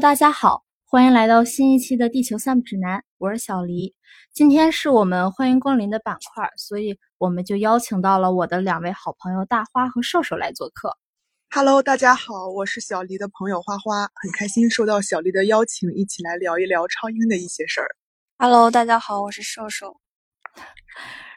[0.00, 3.94] 大家好，欢迎来到新一期的地球散步指南，我是小黎。
[4.32, 10.96] 今天是我们欢迎光临的板块，所以我们就邀请到了我的两位好朋友大花和瘦瘦来做客。
[11.50, 17.88] Hello，大家好，我是小黎的朋友花花，很开心受到小黎的邀请，一起来聊一聊超英的一些事儿。
[18.38, 20.00] Hello，大家好，我是瘦瘦。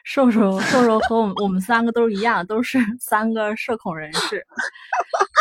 [0.04, 4.46] 瘦瘦瘦瘦和我们我们三个都一样，都是三个社恐人士。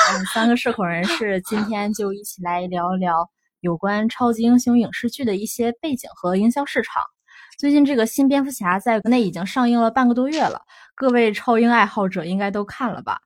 [0.10, 7.04] 嗯，三个社恐人士今天就一起来聊一聊有关超级英雄影视剧的一些背景和营销市场。
[7.60, 10.62] 最近这个新蝙蝠侠在国内已经上映了半个多月了，
[10.96, 13.20] 各位超英爱好者应该都看了吧？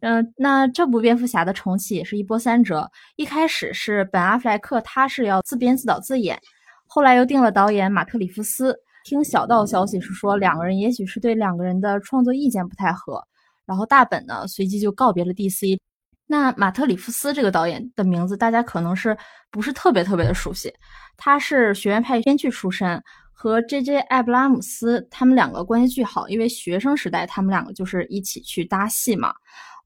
[0.00, 2.90] 嗯，那这部蝙蝠侠的重启也是一波三折。
[3.16, 6.38] 一开始是本阿弗莱克，他是要自编自导自演，
[6.86, 8.78] 后来又定了导演马特里夫斯。
[9.04, 13.22] 听小道消息是说，两个人也许是对两个人的创作意见不太合，
[13.66, 15.78] 然后大本呢随即就告别了 DC。
[16.26, 19.14] 那马特里夫斯这个导演的名字，大家可能是
[19.50, 20.72] 不是特别特别的熟悉？
[21.18, 23.98] 他是学院派编剧出身，和 J.J.
[23.98, 29.34] 艾布拉姆斯他们两个关系巨好，因为学生时代他们两个就是一起去搭戏嘛。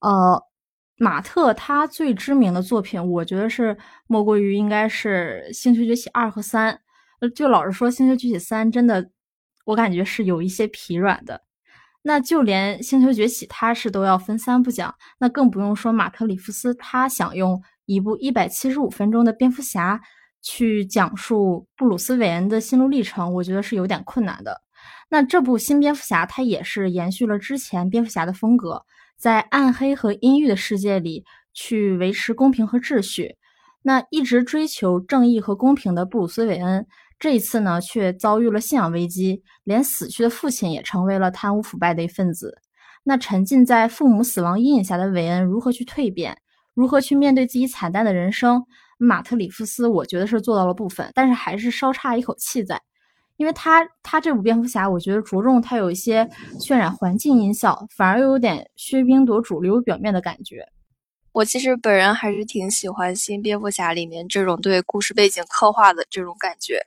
[0.00, 0.40] 呃，
[0.96, 6.80] 马特他最知名的作品，我觉得是莫过于应该是《星球崛起二》和三。
[7.34, 9.10] 就老实说，《星球崛起三》真的，
[9.64, 11.42] 我感觉是有一些疲软的。
[12.02, 20.00] 那就连《星球崛起》它是都要分三部讲，那更不用说马特·里夫斯他想用一部一百七十五分钟的蝙蝠侠
[20.40, 24.62] 去讲述布鲁斯·韦恩的心路历程，我觉得是有点困难的。
[25.10, 28.84] 那这部新蝙蝠侠它也是延续了之前蝙蝠侠的风格，
[29.18, 33.36] 在暗黑和阴郁的世界里去维持公平和秩序。
[33.82, 36.86] 那一直追求正义和公平的布鲁斯·韦恩。
[37.18, 42.60] 这一次呢，却遭遇了信仰危机，连死去的父亲也成为了贪污腐败的一份子。
[43.04, 46.38] 那沉浸在父母死亡阴影下的韦恩如何去蜕变？
[46.74, 48.64] 如何去面对自己惨淡的人生？
[48.98, 52.80] 马特·里夫斯，我觉得是做到了部分，但是还是稍差一口气在，
[53.36, 56.28] 因为他他这部蝙蝠侠，我觉得着重他有一些
[56.60, 60.66] 渲染环境音效，反而又有点喧宾夺主、流表面的感觉。
[61.32, 66.80] 我其实本人还是挺喜欢新蝙蝠侠里面这种对故事背景刻画的这种感觉。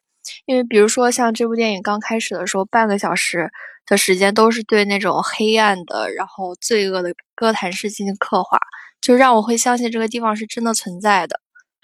[0.46, 3.52] 因为比如说，像这部电影刚开始的时候，半个小时
[3.86, 8.60] 的时间都是对那种黑暗的、然后罪恶的哥谭市进行刻画，
[9.02, 11.40] 就让我会相信这个地方是真的存在的。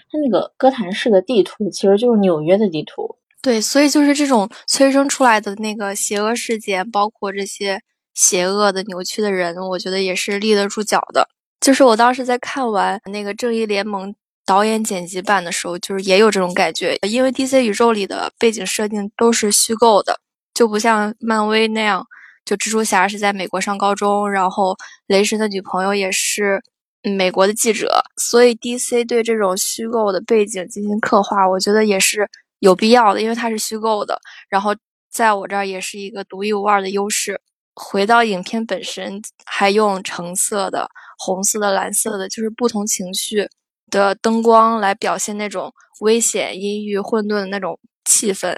[0.10, 7.82] 它那个哥谭市的地图其实就是纽约的地图，对，所以就是这种催生出来的那个邪恶事件，包括这些
[8.14, 11.28] 邪恶的、扭曲的人，我觉得也是立得住脚的。
[11.60, 14.12] 就是我当时在看完那个《正义联盟》。
[14.48, 20.20] 导演剪辑版的时候，就是也有这种感觉，因为 DC 宇宙里的背景设定都是虚构的，
[20.54, 22.08] 就不像漫威那样，
[22.46, 24.76] 就蜘蛛侠是在美国上高中，然后
[25.08, 26.62] 雷神的女朋友也是
[27.04, 34.18] 美国的记者，所以 DC 对这种虚构的背景进行刻画，我觉得也是有必要的，因为它是虚构的，
[34.50, 34.74] 然后
[35.12, 37.40] 在我这儿也是一个独一无二的优势。
[37.76, 43.48] 回到影片本身，还用橙色的、红色的、蓝色的，就是不同情绪。
[43.90, 48.56] 的灯光来表现那种危险、阴郁、混沌的那种气氛，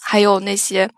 [0.00, 0.90] 还有那些，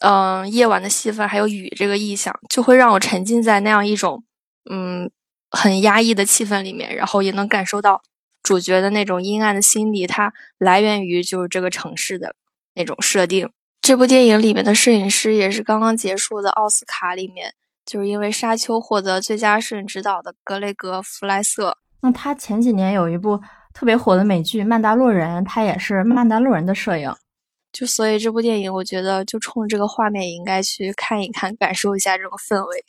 [0.00, 4.24] 嗯，夜晚的气氛，还有雨这个意象，就会让我沉浸在那样一种，
[4.70, 5.10] 嗯，
[5.50, 8.02] 很压抑的气氛里面，然后也能感受到
[8.42, 12.34] 主角的那种阴暗的心理，它来源于就是这个城市的
[12.74, 13.50] 那种设定。
[13.80, 17.54] 这部电影里面的摄影师也是刚刚结束的奥斯卡里面，
[17.84, 21.76] 就是因为《沙丘》获得最佳摄影指导的格雷格·弗莱瑟。
[22.04, 23.40] 那他前几年有一部
[23.72, 27.10] 特别火的美剧《曼达洛人》，他也是《曼达洛人》的摄影，
[27.72, 32.84] 就所以这部电影，我觉得就冲着这个画面也应该去看一看，感受一下这种氛围。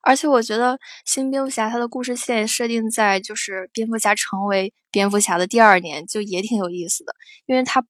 [0.00, 7.12] 而且我觉得新蝙蝠侠他的故事线设定在就是蝙蝠侠成为蝙蝠侠的第二年，就也挺有意思的，
[7.46, 7.84] 因为他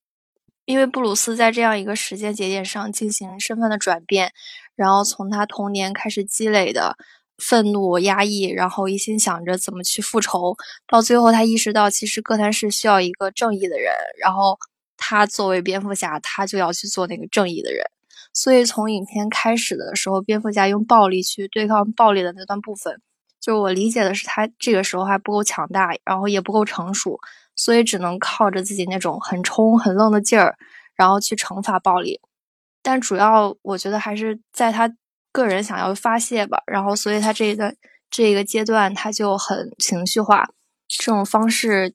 [0.65, 4.31] 因为布鲁斯在这样一个时间节点上进行身份的转变，
[4.75, 6.97] 然后从他童年开始积累的。
[7.37, 10.55] 愤怒、压抑，然后一心想着怎么去复仇，
[10.87, 14.57] 到最后他意识到，其实哥谭市需要一个正义的人，然后
[14.97, 17.85] 他作为蝙蝠侠，他就要去做那个正义的人。
[18.33, 22.99] 所以从影片开始的时候，蝙蝠侠用暴力去对抗暴力的那段部分，
[23.39, 27.19] 就我理解的是，他这个时候还不够强大，然后也不够成熟，
[27.55, 30.55] 所以只能靠着自己那种很冲、很愣的劲儿，
[30.95, 32.19] 然后去惩罚暴力。
[32.81, 34.91] 但主要我觉得还是在他。
[35.37, 37.71] 个人想要发泄吧，然后所以他这个
[38.09, 40.49] 这个阶段他就很情绪化，
[40.87, 41.93] 这种方式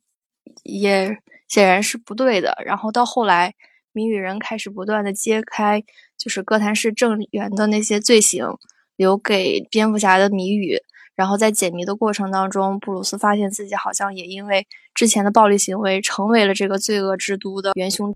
[0.62, 1.18] 也
[1.48, 2.56] 显然是不对的。
[2.64, 3.52] 然后到后来，
[3.92, 5.82] 谜语人开始不断的揭开，
[6.16, 8.46] 就是哥谭市正员的那些罪行，
[8.94, 10.78] 留给蝙蝠侠的谜语，
[11.16, 18.14] 然后在解谜的过程当中，布鲁斯发现自己好像也因为之前的暴力行为，成为了这个罪恶之都的元凶。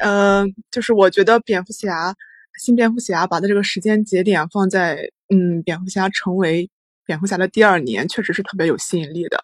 [0.00, 2.14] 呃，就是我觉得蝙蝠侠
[2.60, 6.68] 新蝙蝠侠把它这个时间节点放在嗯，蝙蝠侠成为
[7.06, 9.42] 蝙蝠侠的第二年，确实是特别有吸引力的。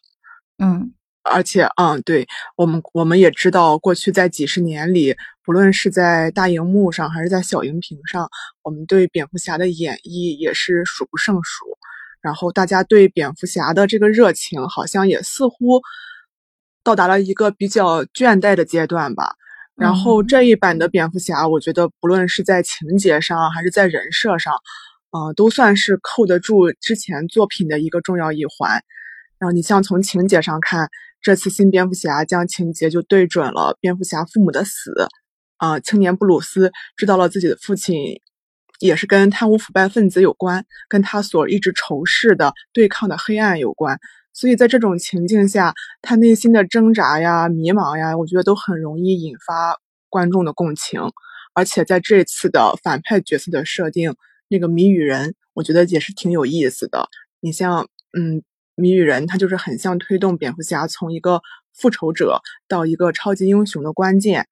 [0.58, 0.92] 嗯。
[1.28, 2.24] 而且，嗯，对
[2.56, 8.28] 我们我们也知道，过去在几十年里，不论是在大荧幕上还是在小荧屏上，
[8.62, 11.66] 我们对蝙蝠侠的演绎也是数不胜数。
[12.20, 15.82] 然后，大家对蝙蝠侠的这个热情，好像也似乎
[16.84, 19.34] 到达了一个比较倦怠的阶段吧。
[19.76, 24.54] 然后，这一版的蝙蝠侠，我觉得不论是在情节上还是在人设上，
[25.10, 28.82] 呃，都算是扣得住之前作品的一个重要一环。
[29.38, 30.88] 然后，你像从情节上看。
[31.22, 34.92] 这次新蝙蝠侠将情节就对准了蝙蝠侠父母的死，
[35.56, 38.20] 啊，青年布鲁斯知道了自己的父亲
[38.78, 43.98] 也是跟贪污腐败分子有关，跟他所一直仇视的对抗的黑暗有关，
[44.36, 45.72] 所以在这种情境下，
[46.02, 49.78] 他内心的挣扎呀、迷茫呀，我觉得都很容易引发
[50.10, 51.00] 观众的共情。
[51.54, 54.14] 而且在这次的反派角色的设定，
[54.48, 57.08] 那个谜语人，我觉得也是挺有意思的。
[57.40, 58.42] 你像，嗯。
[58.78, 61.40] 谜语人，他就是很像推动蝙蝠侠从一个
[61.72, 64.46] 复仇者到一个超级英雄的关键，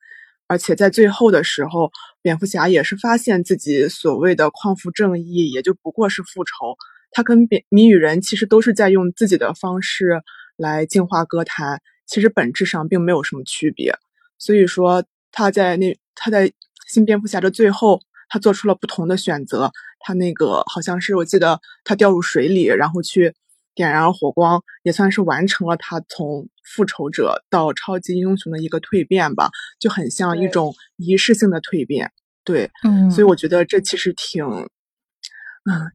[0.46, 1.92] 而且在最后的时候，
[2.22, 6.74] 蝙蝠侠也是发现自己所谓的匡扶正义，也就不过是复仇。
[7.14, 10.20] 他跟蝙谜语人其实都是在用自己的方式
[10.58, 13.96] 来净化歌坛，其实本质上并没有什么区别。
[14.38, 15.02] 所以说，
[15.32, 16.52] 他在那他在
[16.88, 19.70] 新蝙蝠侠的最后，他做出了不同的选择。
[20.00, 23.32] 他那个好像是我记得他掉入水里，然后去。
[23.76, 29.50] 点燃了火光，也算是完成了他从复仇者到超级英雄的一个蜕变吧，
[29.80, 32.12] 就很像一种仪式性的蜕变。
[32.44, 35.90] 对，嗯，所以我觉得这其实挺，嗯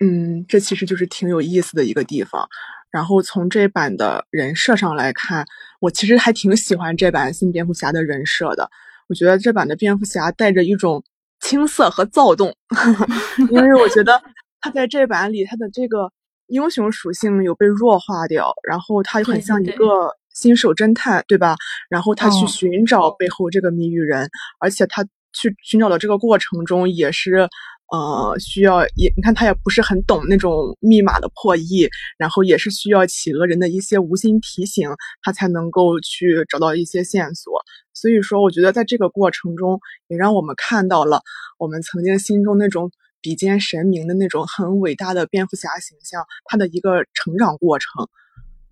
[0.00, 2.48] 嗯，这其实就是挺有意思的一个地方。
[2.90, 5.46] 然后从这版的人设上来看，
[5.80, 8.70] 我其实还挺喜欢这版新蝙蝠侠的人设的。
[9.08, 11.02] 我觉得这版的蝙蝠侠带着一种
[11.40, 12.54] 青涩和躁动，
[13.50, 14.22] 因为我觉得
[14.60, 16.10] 他在这版里他的这个。
[16.50, 21.54] 英雄属性有被弱化掉，然后他很像一个新手侦探，对吧？
[21.90, 24.26] 然后他去寻找背后这个谜语人，
[24.58, 25.04] 而且他
[25.38, 27.48] 去寻找的这个过程中也是，
[27.92, 31.88] 呃，需要也你看他也不是很懂那种密码的破译，
[32.18, 34.88] 然后也是需要企鹅人的一些无心提醒，
[35.22, 37.52] 他才能够去找到一些线索。
[37.94, 41.22] 所以说，我觉得在这个过程中，也让我们看到了
[41.58, 42.90] 我们曾经心中那种。
[43.20, 48.08] 比肩神明的那种很伟大的蝙蝠侠形象，他的一个成长过程，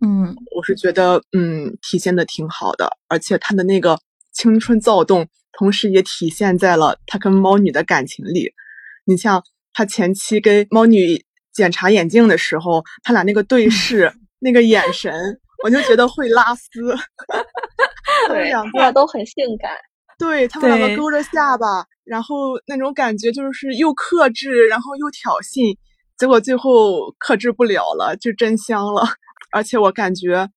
[0.01, 3.99] 嗯，我是觉得嗯体现的挺好的，而且他的那个
[4.33, 5.27] 青春躁动，
[5.59, 8.53] 同时也体现在了他跟猫女的感情里。
[9.05, 9.43] 你像
[9.73, 15.13] 他前期跟猫女检查眼镜的时候，他俩那个对 视，那个眼神，
[15.65, 16.71] 我就觉得会拉丝。
[18.29, 19.71] 对，两个都很性感。
[20.19, 21.67] 对他们两个勾着下巴，
[22.05, 25.77] 然后那种感觉就是又克制，然后又挑衅，
[26.17, 29.03] 结果最后克制不了了，就真香了。
[29.53, 30.49] 而且我感觉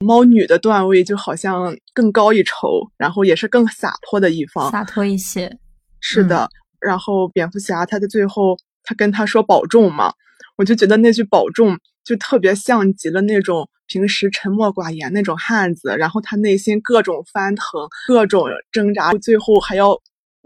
[0.00, 5.58] 猫女的段位就好像更高一筹，然后也是更洒脱的一方，洒脱一些。
[6.00, 6.48] 是的，
[6.80, 10.12] 然后蝙蝠侠他在最后他跟他说保重嘛，
[10.56, 13.68] 我就觉得那句保重就特别像极了那种。
[13.92, 17.64] 平时沉默寡言那种汉子，然后他内心各种翻腾，
[18.06, 19.90] 各种挣扎，最后还要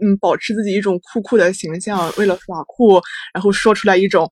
[0.03, 2.99] 嗯保持自己一种酷酷的形象，为了耍酷，
[3.35, 4.27] 然后说出来一种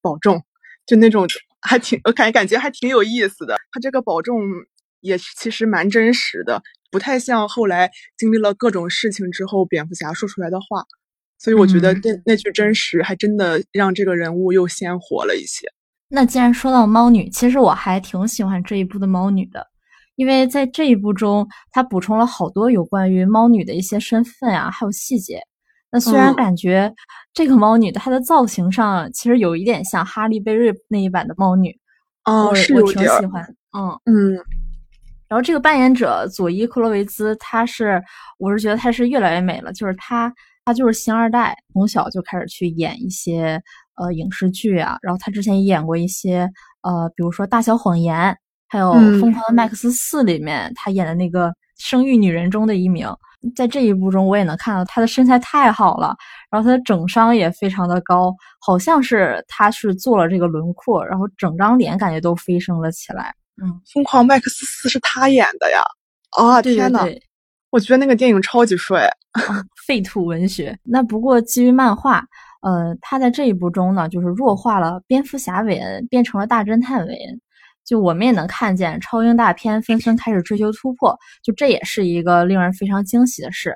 [0.00, 0.42] 保重，
[0.86, 1.28] 就那种
[1.60, 3.56] 还挺我感感觉还挺有意思的。
[3.72, 4.40] 他这个保重
[5.00, 10.84] 也其实蛮真实的，不太像后来经历了各种事情之后蝙蝠侠说出来的话，
[11.38, 15.66] 所以我觉得那那句真实还真的让这个人物又鲜活了一些。
[16.08, 19.66] 那既然说到猫女，其实我还挺喜欢这一部的猫女的，
[20.16, 25.40] 因为在这一部中，它补充了好多有关于猫女的一些身份啊，还有细节。
[25.90, 26.92] 那虽然感觉
[27.32, 31.74] 这个猫女她的造型上其实有一点像哈利贝瑞那一版的猫女，
[32.24, 33.42] 哦，是我挺喜欢，
[33.76, 34.34] 嗯嗯。
[35.28, 38.02] 然后这个扮演者佐伊·克洛维兹，她是
[38.38, 40.32] 我是觉得她是越来越美了，就是她
[40.64, 43.60] 她就是星二代，从小就开始去演一些。
[44.00, 46.48] 呃，影视剧啊，然后她之前也演过一些，
[46.82, 48.16] 呃，比如说《大小谎言》，
[48.68, 53.08] 还有《疯狂的麦克斯四》里面她演的那个生育女人中的一名。
[53.54, 56.16] 在这一部中，我也能看到他的身材太好了，
[56.50, 63.34] 然后他的整伤也非常的高，好像是他是做了这个轮廓，然后整张脸感觉都飞升了起来。
[63.62, 65.80] 嗯，《疯狂麦克斯四》是他演的呀？
[66.36, 67.06] 啊，天呐，
[67.70, 69.08] 我觉得那个电影超级帅，
[69.86, 70.78] 废土文学。
[70.82, 72.24] 那不过基于漫画。
[72.60, 77.40] 呃，他在这一部中呢，就是弱化了蝙蝠侠韦恩，变成了大侦探韦恩。
[77.88, 83.74] 就我们也能看见超英大片纷纷开始追求突破，就这也是一个令人非常惊喜的事。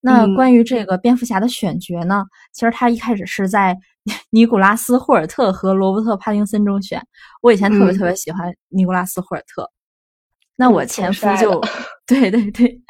[0.00, 2.24] 那关于这个蝙蝠侠的选角呢，
[2.54, 3.76] 其实他一开始是在
[4.30, 7.02] 尼古拉斯霍尔特和罗伯特帕丁森中选。
[7.42, 9.70] 我以前特别特别喜欢尼古拉斯霍尔特，
[10.56, 11.60] 那我前夫就
[12.06, 12.80] 对对对，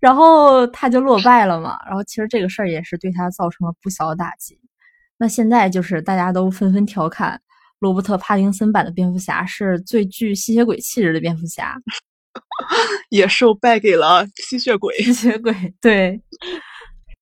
[0.00, 1.76] 然后他就落败了嘛。
[1.84, 4.58] 然后其实这个事儿也是对他造成了不小的打击。
[5.18, 7.38] 那现在就是大家都纷纷调侃。
[7.80, 11.76] 罗伯特·帕丁森版的蝙蝠侠是最具吸血鬼气质的蝙蝠侠，
[13.10, 14.96] 野兽败给了吸血鬼。
[14.96, 16.20] 吸血鬼对，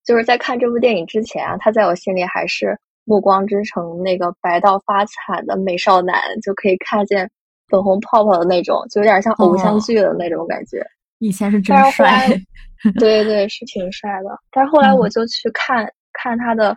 [0.02, 2.66] 就是在看这部电影之前啊，他在我心里还是
[3.04, 7.30] 《暮光之城》那个白到发惨的美少男，就可以看见
[7.68, 10.82] 粉红泡泡的那种，就有点像偶像剧的那种感觉。
[11.18, 12.28] 以前是真帅，
[12.98, 14.30] 对对，是挺帅的。
[14.50, 16.74] 但是后来我就去看看他的，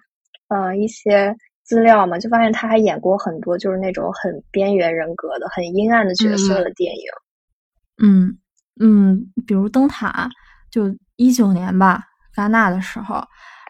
[0.50, 1.33] 呃，一些。
[1.69, 7.03] 资料嘛，就发现他还演过很多就是那种很边缘人格的、很阴暗的角色的电影。
[8.01, 8.35] 嗯
[8.79, 10.27] 嗯，比如《灯塔》，
[10.71, 12.01] 就一九年吧，
[12.35, 13.23] 戛纳的时候，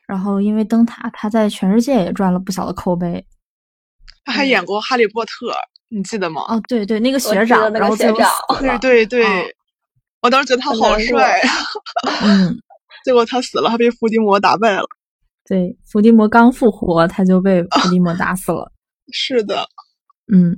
[0.07, 3.25] 然后因为《灯塔》，他在全世界也赚了不小的口碑。
[4.23, 5.31] 他还演过《哈利波特》，
[5.89, 6.41] 你记得吗？
[6.47, 8.29] 哦，对对，那个学长，然后学长，
[8.61, 9.53] 对对对，
[10.21, 11.41] 我当时觉得他好帅。
[12.23, 12.57] 嗯，
[13.03, 14.87] 结果他死了，他被伏地魔打败了。
[15.49, 18.71] 对，伏地魔刚复活，他就被伏地魔打死了。
[19.11, 19.65] 是的，
[20.31, 20.55] 嗯，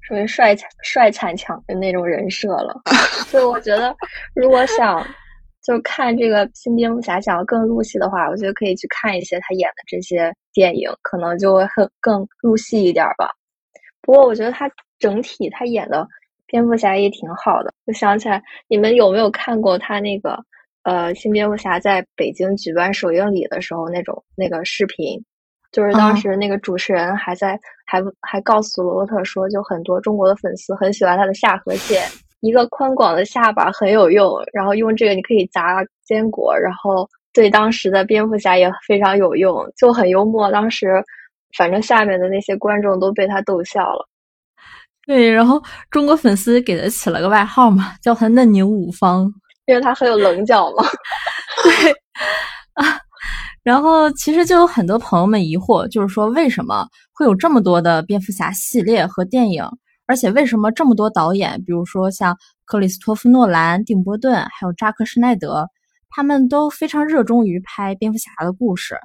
[0.00, 2.80] 属于帅帅惨强的那种人设了。
[3.28, 3.94] 所以我觉得，
[4.34, 5.06] 如果想
[5.62, 13.30] 就看这个新蝙蝠侠，想要更入戏的话，我觉得可以去看一些他演的这些电影，可能就会很更入戏一点吧。
[14.00, 16.08] 不过我觉得他整体他演的
[16.46, 17.70] 蝙蝠侠也挺好的。
[17.84, 20.42] 我想起来，你们有没有看过他那个？
[20.84, 25.24] 呃，新蝙蝠侠在北京举办首映礼的时候，那种那个视频，
[25.70, 32.02] 就是当时那个主持人还在，还还告诉罗伯特说，就很多中国的粉丝很喜欢他的下颌线，
[32.40, 40.50] 一个宽广的下巴很有用，然后用这个你可以砸坚果，然后对当时的蝙蝠侠也非常有用，就很幽默。
[40.50, 40.88] 当时
[41.56, 44.08] 反正下面的那些观众都被他逗笑了。
[45.06, 49.32] 对，然后中国粉丝给他起了个外号嘛，叫他嫩牛五方。
[49.66, 50.84] 因为他很有棱角嘛，
[51.62, 51.92] 对
[52.74, 52.98] 啊，
[53.62, 59.64] 然后其实就有很多朋友们疑惑，就是说为什么会有这么多的蝙蝠侠系列和电影，
[60.06, 65.68] 而且为什么这么多导演，比如说像克里斯托夫·诺兰、丁波顿，还有扎克·施奈德，
[66.10, 68.98] 他们都非常热衷于拍蝙蝠侠的故事，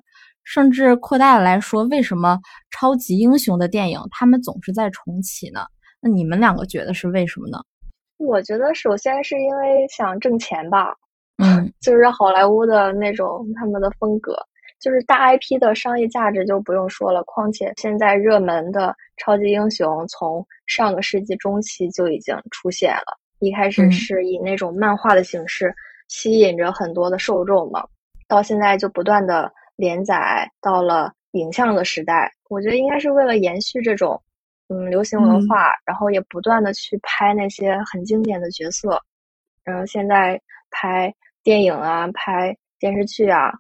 [0.44, 2.40] 甚至扩大的来说，为什么
[2.72, 5.62] 超级英雄的电影他们总是在重启呢？
[6.02, 7.60] 那你们两个觉得是为什么呢？
[8.18, 10.96] 我觉得首先是因为想挣钱吧，
[11.38, 14.36] 嗯，就是好莱坞的那种他们的风格，
[14.80, 17.24] 就是大 IP 的商业价值就不用说了。
[17.24, 25.74] 况且现在热门的超级英雄从上个世纪中期就已经出现了，一开始是以那种漫画的形式
[26.08, 27.86] 吸引着很多的受众嘛，
[28.28, 32.32] 到现在就不断的连载到了影像的时代。
[32.50, 34.20] 我觉得应该是为了延续这种。
[34.70, 39.02] 嗯，流行文化，然后也不断的去拍那些很经典的角色，
[39.64, 43.52] 然后现在拍电影啊，拍电视剧啊，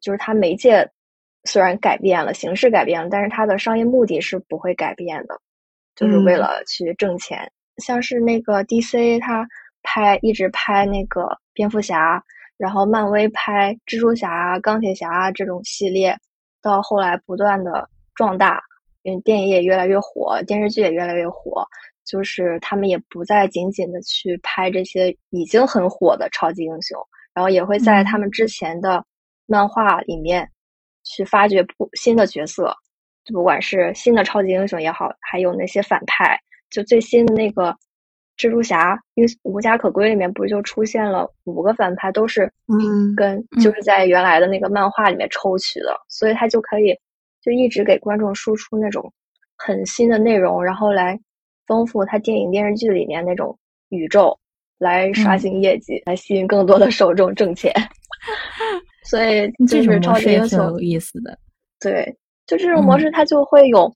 [0.00, 0.88] 就是它媒介
[1.44, 5.40] 虽然改变了，形式改变了，但是它的商业目的是不会改变的，
[5.96, 7.50] 就是为了去挣钱。
[7.78, 9.44] 像是那个 DC，它
[9.82, 12.22] 拍一直拍那个蝙蝠侠，
[12.56, 16.16] 然后漫威拍蜘蛛侠、钢铁侠这种系列，
[16.62, 18.62] 到后来不断的壮大。
[19.04, 21.62] 因为电影也越来越火，电视剧也越来越火，
[22.06, 26.98] 就是他们也不再仅仅的去拍这些已经很火的超级英雄，
[27.34, 29.04] 然后也会在他们之前的
[29.46, 30.50] 漫画里面
[31.04, 32.74] 去发掘不新的角色，
[33.26, 37.76] 就不管是新的超级英雄也好，还有那些反派，就最新的那个
[38.38, 46.98] 蜘蛛侠，因为无家可归里面不是就出现了五个反派，都是嗯跟就是在原来的那个漫画里面抽取的，所以他就可以。
[47.44, 49.12] 就一直给观众输出那种
[49.58, 51.18] 很新的内容，然后来
[51.66, 53.58] 丰富他电影电视剧里面那种
[53.90, 54.38] 宇宙，
[54.78, 57.72] 来刷新业绩，来吸引更多的受众挣钱。
[59.04, 61.38] 所以就是超级英雄有意思的，
[61.78, 63.94] 对，就这种模式，它就会有，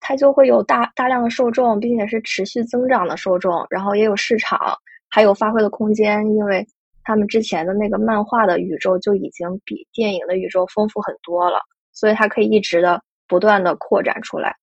[0.00, 4.76] 它就会有大大量的受众，并且是持续增长的受众，然后也有市场，
[5.08, 6.66] 还有发挥的空间，因为
[7.04, 11.60] 他们之前的那个漫画的宇宙就已经比电影的宇宙丰富很多了。
[11.92, 14.56] 所以它可以一直的不断的扩展出来，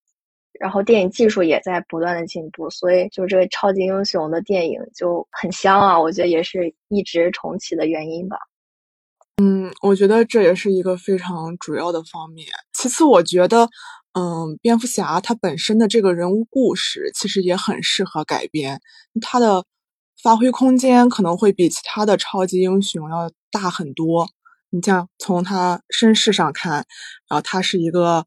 [0.60, 6.00] 然后电影技术也在不断的进步，所以就这个超级英雄的电影就很香啊！
[6.00, 8.38] 我觉得也是一直重启的原因吧。
[9.40, 12.48] 嗯，我觉得这也是一个非常主要的方面。
[12.74, 13.70] 其次，我觉得，
[14.14, 18.82] 嗯，蝙蝠侠他本身的这个人物故事其实也很适合改编，
[19.22, 19.64] 他的
[20.24, 24.28] 发挥空间可能会比其他的超级英雄要大很多。
[24.70, 26.86] 你像从他身世上看，
[27.30, 28.26] 然后他是一个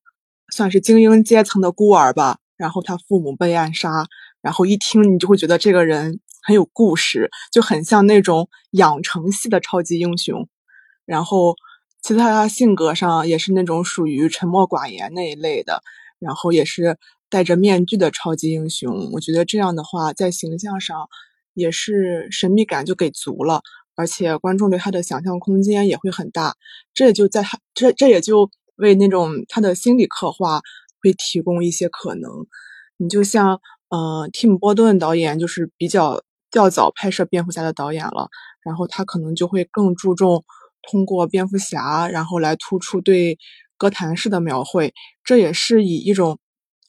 [0.54, 4.06] 算是精英阶层的孤儿吧，然后他父母被暗杀，
[4.40, 10.49] 然后一听你就会觉得这个人很有故事，就很像那种养成系的超级英雄。
[11.04, 11.56] 然后，
[12.02, 15.82] 其实他性格上也是那种属于沉默寡言那一类的，
[16.18, 16.97] 然后也是
[17.28, 19.11] 戴着面具的超级英雄。
[19.12, 21.09] 我觉得这样的话，在形象上
[21.52, 23.61] 也是神秘感就给足了。
[24.00, 26.57] 而且观众对他的想象空间也会很大，
[26.95, 30.62] 这也就在他这这也就为那种他的心理刻画
[31.02, 32.30] 会提供一些可能。
[32.97, 38.30] 你就像，呃，蒂姆·波顿导演就是比较较早拍摄蝙蝠侠的导演了，
[38.64, 40.42] 然后他可能就会更注重
[40.90, 43.37] 通过蝙蝠侠，然后来突出对
[43.76, 44.95] 哥谭市的描绘。
[45.23, 46.38] 这也是以一种，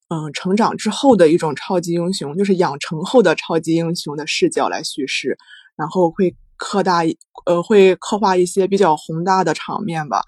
[0.07, 5.37] 嗯，成长之后的一种超级英雄，就是养成后的超级英雄的视角来叙事，
[5.75, 6.33] 然后会。
[6.61, 7.01] 刻大
[7.47, 10.21] 呃会刻画一些比较宏大的场面吧，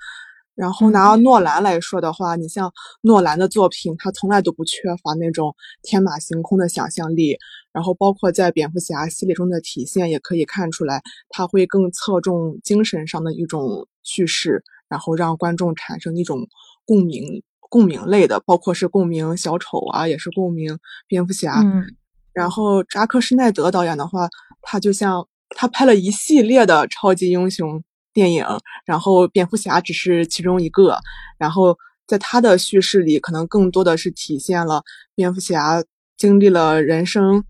[0.55, 7.37] 然后拿诺兰来说的话，你像诺兰的作品，他从来都不缺乏那种天马行空的想象力，
[7.71, 16.47] 然后包括在蝙蝠侠系列中的体现也可以看出来，他会更侧重精神上的一种叙事，然后让观众产生一种
[16.83, 21.61] 共鸣共鸣类的，包括是共鸣小丑啊，也是共鸣蝙蝠侠。
[21.61, 21.85] 嗯，
[22.33, 24.27] 然后扎克施耐德导演的话，
[24.63, 25.27] 他就像。
[25.55, 27.83] 他拍了一系列的超级英雄
[28.13, 28.45] 电影，
[28.85, 30.99] 然后蝙蝠侠只是其中一个。
[31.37, 34.83] 然后在他的叙事里，可能更多的是体现了
[35.15, 35.83] 蝙蝠侠
[36.17, 37.43] 经历了人生，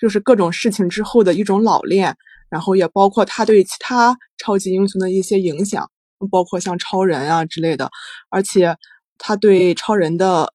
[0.00, 2.16] 就是各种事情之后的一种老练。
[2.50, 5.90] 然后也包括他对其他超级英雄的一些影响，
[6.30, 7.90] 包括像超人啊之类的。
[8.30, 8.74] 而且
[9.18, 10.54] 他对超人的，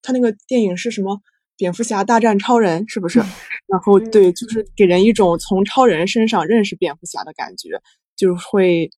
[0.00, 1.20] 他那个电影是什么？
[1.56, 3.18] 蝙蝠侠大战超人是不是？
[3.66, 7.80] 然后对，就是给人一种从超人身上认识蝙蝠侠的感觉，
[8.16, 8.90] 就会，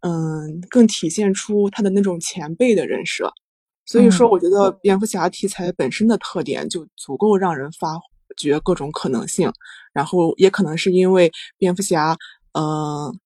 [0.00, 3.32] 嗯，更体现出他的那种前辈的人设。
[3.86, 7.98] 所以说，我觉得蝙蝠侠题材本身的特点就足够让人发
[8.36, 9.52] 掘各种可能性。
[9.92, 12.16] 然后也可能是因为蝙蝠侠，
[12.52, 13.18] 嗯。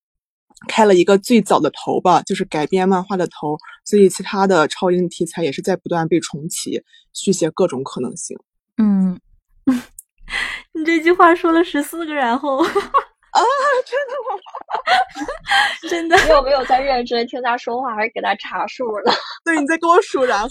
[0.67, 3.57] 开了一个最早的头吧，就是改编漫画的头，
[3.89, 6.83] 所以其他的超英题材也是在不断被重启，
[7.15, 8.37] 续写各种可能性。
[8.77, 9.19] 嗯，
[10.75, 13.41] 你这句话说了十四个然后 啊，
[13.87, 15.27] 真的吗？
[15.89, 16.17] 真的？
[16.19, 19.13] 你有没有在认真听他说话，还是给他查数了？
[19.43, 20.51] 对，你在给我数然后。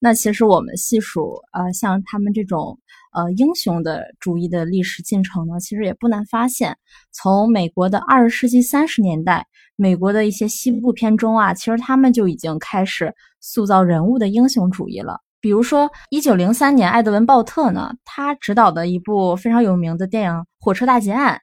[0.00, 2.78] 那其实我们细数，呃，像他们这种。
[3.14, 6.76] 呃，英雄的主义的历史进程呢，其实也不难发现。
[7.12, 9.46] 从美国的二十世纪三十年代，
[9.76, 15.20] 美国的一些西部片中啊，其实他们就已经开始塑造人物的英雄主义了。
[15.40, 21.36] 比如说，一九零三年，艾德文·鲍特呢，他执导的一部非常有名的电影《火车大劫案》，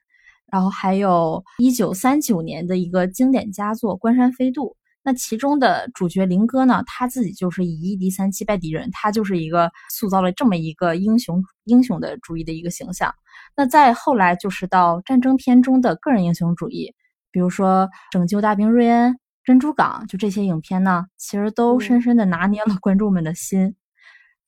[0.52, 4.66] 然后还有一九三九年的一个经典佳作《关山飞渡》。
[5.06, 6.82] 那其中的主角林哥呢？
[6.86, 13.14] 他自己就是以一敌三击败敌人，他就是一个塑造了这么一个英雄英雄的主义的一个形象。
[13.54, 16.94] 那再后来就是到战争片中的个人英雄主义，
[17.34, 19.12] 比如说《拯救大兵瑞恩》
[19.44, 23.74] 《珍珠港》，就这些影片呢，其实都深深的拿捏了观众们的心。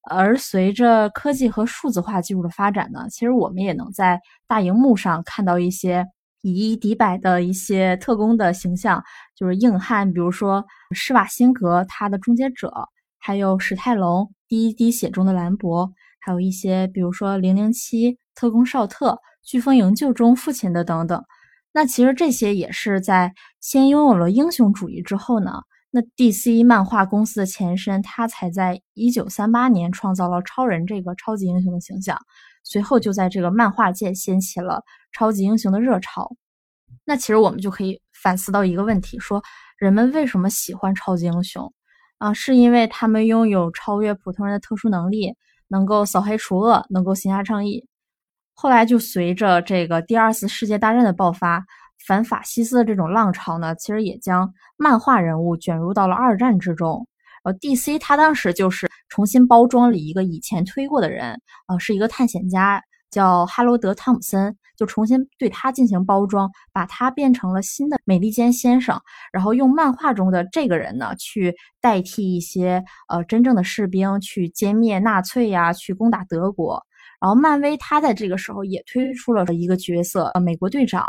[0.08, 6.06] 而随着科技和数字化技术的发展呢，其实我们也能在大荧幕上看到一些。
[6.42, 9.02] 以一敌百的一些特工的形象，
[9.34, 12.72] 就是硬汉，比如说施瓦辛格他的终结者，
[13.18, 21.20] 还有史泰龙第一滴血中的兰博，还有一些比如说零零七特工绍特、飓风营救中父亲的等等。
[21.76, 25.60] 那其实这些也是在先拥有了英雄主义之后呢，
[25.90, 32.18] 那 DC 漫画公司的前身，他才在一九三八年创造了超人这个超级英雄的形象。
[32.64, 36.34] 随后就在这个漫画界掀起了超级英雄的热潮。
[37.04, 39.42] 那其实我们就可以反思到一个问题：说
[39.76, 41.70] 人们为什么喜欢超级英雄
[42.16, 42.32] 啊？
[42.32, 45.34] 是因为他们拥有超越普通人的特殊能力，
[45.68, 47.86] 能够扫黑除恶，能够行侠仗义。
[48.58, 51.62] 后来就随着这个第二次世界大战的爆发，
[52.06, 57.06] 反法西斯的这种浪潮呢，其实也将漫画人物卷入到了二战之中。
[57.44, 61.38] 呃，DC 他当时就是重新包装了一个以前推过的人，
[61.68, 68.98] 呃，是一个探险家，叫哈罗德·汤姆森，就重新对他进行包装，把他变成了新的美利坚先生，
[69.32, 76.82] 然后用漫画中的这个人呢，去代替一些呃真正的士兵去歼灭纳粹呀，去攻打德国。
[77.26, 81.04] 然后漫威他在这个时候也推出了一个角色，呃，美国队长。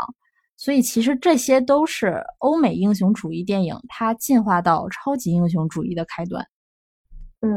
[0.56, 6.44] 所以其实这些都是欧美英雄主义电影它进化到超级英雄主义的开端。
[7.42, 7.56] 嗯，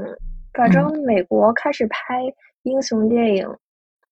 [0.54, 2.22] 反正美国开始拍
[2.62, 3.50] 英雄电影，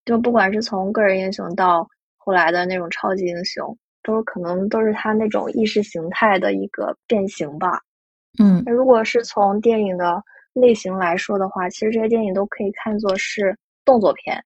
[0.03, 7.79] 就不管是从个人英雄到后来的那种超级英雄，都可能都是他那种意识形态的一个变形吧。
[8.39, 13.55] 嗯，那如果是从电影的类型来说的话，其实这些电影都可以看作是
[13.89, 14.43] 动作片。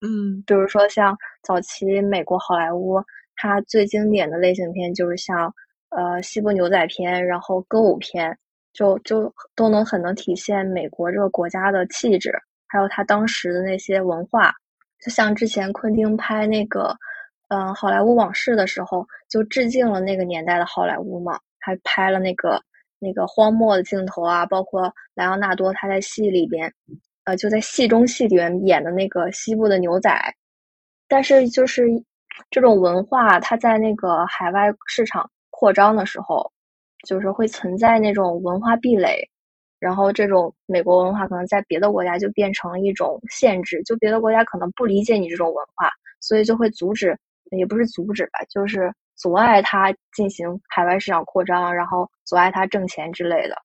[0.00, 3.02] 嗯，比如说像早期美国好莱坞，
[3.36, 5.52] 它最经典的类型片就是像
[5.90, 8.36] 呃西部牛仔片，然后歌舞片。
[8.74, 12.32] 就就都能很能体现美国这个国家的气质，
[12.66, 14.50] 还有它当时的那些文化。
[14.98, 16.96] 就像之前昆汀拍那个，
[17.48, 22.58] 嗯，《好莱坞往事》的时候，就致敬了那个年代的好莱坞嘛，还拍了那个
[22.98, 26.72] 那个荒漠的镜头啊，包括莱昂纳多他在戏里边，
[27.24, 30.10] 呃，就在戏中戏里面演的那个西部的牛仔。
[31.08, 31.84] 但是就是
[32.50, 36.50] 这种文化，它在那个海外市场扩张的时候。
[37.04, 39.28] 就是会存在那种文化壁垒，
[39.80, 47.18] 然后这种美国文化可能在别的国家就变成了一种限制，就别的国家可能不理解你这种文化，所以就会阻止，
[47.50, 53.56] 也不是阻止吧，就是阻碍他进行海外市场扩张，然后阻碍他挣钱之类的。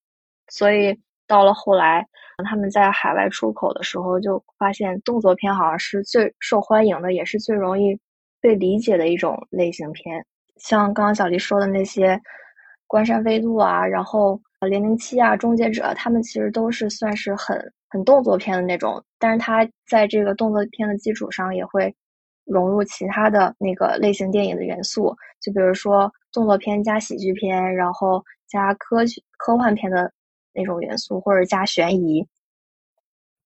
[0.50, 2.08] 所以到了后来，
[2.46, 8.00] 他们在海外出口的时候，就发现动作片好像是最受欢迎的，也是最容易
[8.42, 10.26] 被理解的一种类型片。
[10.56, 12.20] 像刚刚小黎说的那些。
[12.90, 21.94] 关山飞渡啊，然后零零七啊，终结者，他们其实都是算是很很动作片的那种，但是它在这个动作片的基础上，也会
[22.46, 30.10] 融入其他的那个类型电影的元素，就比如说动作片加喜剧片，然后加科学科幻片的
[30.58, 32.28] 那种元素，或者加悬疑。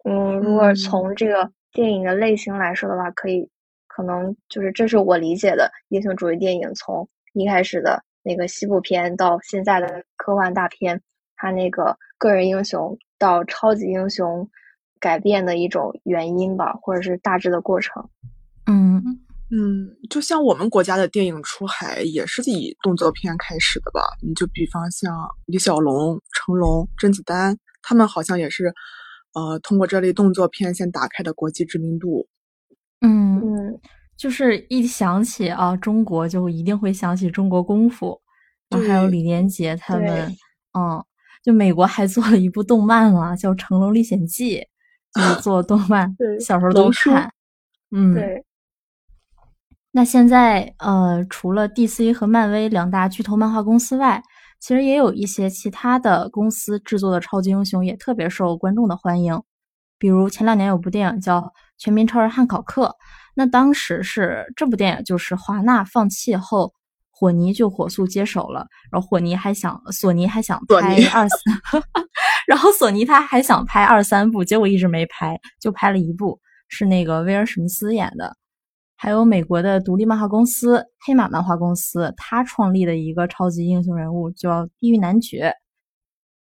[0.03, 3.47] 嗯，如果从这个电影的类型来说的话，可以
[3.87, 8.03] 可能就是这是我理解的英雄主义电影从一开始的。
[8.23, 11.01] 那个西部片到现在的科幻大片，
[11.35, 14.47] 它那个个人英雄到超级英雄
[14.99, 18.07] 改变的一种原因吧，或者是大致的过程。
[19.51, 24.01] 嗯嗯，就像我们国家的电影出海也是以动作片开始的吧？
[24.21, 25.13] 你就比方像
[25.45, 28.73] 李小龙、成龙、甄子丹，他们好像也是，
[29.33, 32.27] 呃，通过这类动作片先打开的国际知名度。
[33.01, 33.79] 嗯嗯。
[34.17, 38.21] 就是一想起啊，中国就一定会想起中国功夫，
[38.69, 40.27] 然后还有李连杰他们，
[40.77, 41.03] 嗯，
[41.43, 44.59] 就美国还做了一部动漫嘛，叫《成龙历险记》，
[45.15, 47.33] 就是做动漫，小时候都看，
[47.89, 48.45] 嗯，对。
[49.93, 54.23] 那现在呃，除了 DC 和漫威两大巨头漫画公司外，
[54.59, 59.41] 其实也有一些其他的公司制作的超级英雄也特别受观众的欢迎，
[59.97, 61.39] 比如前两年有部电影叫
[61.77, 62.85] 《全民超人汉考克》。
[63.35, 66.73] 那当时是这部电影，就是华纳放弃后，
[67.17, 68.65] 索尼就火速接手了。
[68.91, 71.83] 然后索尼还想，索尼还想拍二三，
[72.47, 78.37] 然后索尼他还想拍二三部，结果一直没拍，就拍了一部，是那个威尔史密斯演的。
[79.01, 85.51] 还有美国的独立漫画公司黑马漫画公司，他创立的一个超级英雄人物叫地狱男爵。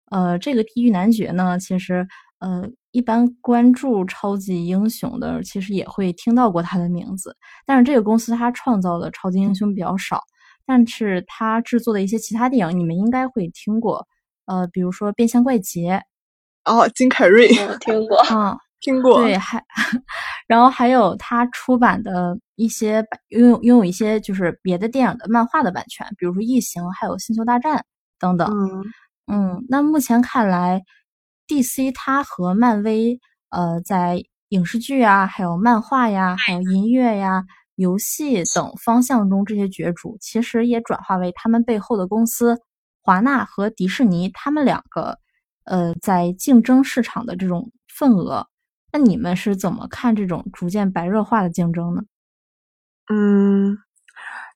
[0.10, 2.08] 呃，这个地狱男爵呢，其实。
[2.40, 7.36] 呃，一般关注超级英雄的，其实也会听到过他的名字。
[7.66, 10.22] 但是这个公司他创造的超级英雄比较少，
[10.64, 14.08] 但是他制作的一些其他电影，你们应该会听过。
[14.46, 16.00] 呃，比如说《变相怪杰》，
[16.72, 17.48] 哦，金凯瑞，
[17.80, 19.22] 听过，嗯，听过。
[19.22, 19.64] 对，还，
[20.48, 27.78] 然后还有他出版的一些拥有拥有一些就是别的电影的漫画的版权，比如说《异形》还有《星球大战》
[28.20, 28.48] 等等。
[28.50, 28.84] 嗯
[29.28, 30.84] 嗯，那目前看来。
[31.50, 31.94] D.C.
[31.94, 42.60] 它和漫威，呃，在影视剧啊，还有漫画呀，还有音乐呀、游戏等方向中，这些角逐其实也转化为他们背后的公司
[43.02, 45.18] 华纳和迪士尼，他们两个，
[45.64, 48.46] 呃，在竞争市场的这种份额。
[48.92, 52.02] 那你们是怎么看这种逐渐白热化的竞争呢？
[53.10, 53.78] 嗯，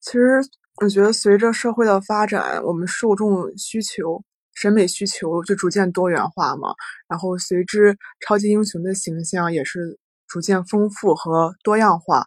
[0.01, 0.41] 其实
[0.81, 4.23] 我觉得随着社会的发展，我们受众需求。
[4.53, 6.75] 审美需求就逐渐多元化嘛，
[7.07, 12.25] 然后随之超级英雄的形象也是逐渐丰富和多样化，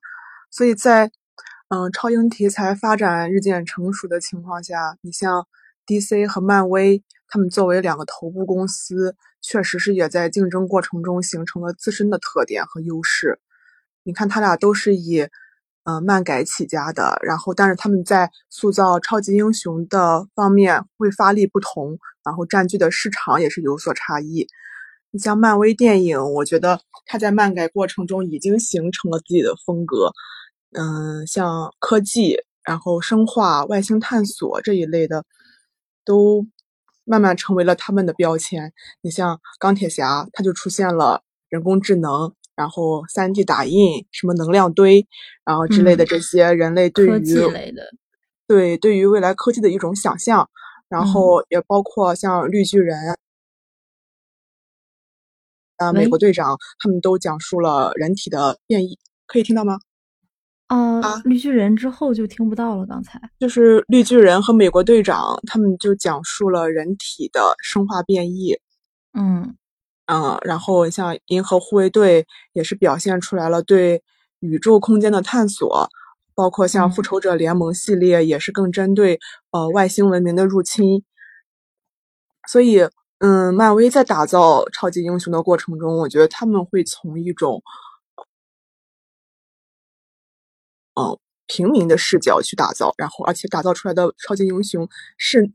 [0.50, 1.10] 所以在
[1.68, 5.46] 嗯超英题材发展日渐成熟的情况下，你像
[5.86, 9.14] DC 和漫威，他们作为两个头部公司，
[9.46, 13.38] 确实是也在竞争过程中形成了自身的特点和优势。
[14.02, 15.28] 你看，他俩都是以。
[15.86, 24.46] 嗯，漫改起家的，然后但是他们在塑造超级英雄的方面会发力不同，然后占据的市场也是有所差异。
[25.10, 30.10] 你像漫威电影，我觉得它在漫改过程中已经形成了自己的风格。
[30.72, 35.26] 嗯，像科技然后生化、外星探索这一类的，
[36.02, 36.46] 都
[37.04, 38.72] 慢慢成为了他们的标签。
[39.02, 45.06] 你像钢铁侠，他就出现了人工智能，然后三 D 打印，什么能量堆，
[45.44, 47.82] 然后之类的这些人类对于科技类的，
[48.46, 50.48] 对对于未来科技的一种想象。
[50.86, 53.16] 然后也包括像绿巨人。
[55.76, 59.80] 啊，美国队长他们都讲述了人体的变异，可以听到吗？
[60.66, 62.86] 啊，绿巨人之后就听不到了。
[62.86, 68.58] 刚才就是绿巨人和美国队长他们就讲述了人体的生化变异。
[69.12, 69.54] 嗯
[70.06, 74.02] 嗯，然后像银河护卫队也是表现出来了对
[74.40, 75.88] 宇宙空间的探索，
[76.34, 81.04] 包括像复仇者联盟系列也是更针对呃外星文明的入侵，
[82.48, 82.88] 所以。
[83.20, 87.62] 嗯，漫威在打造超级英雄的过程中，我觉得他们会从一种，
[90.94, 95.50] 嗯，平民的视角去打造，然后而且打造出来的超级英雄是，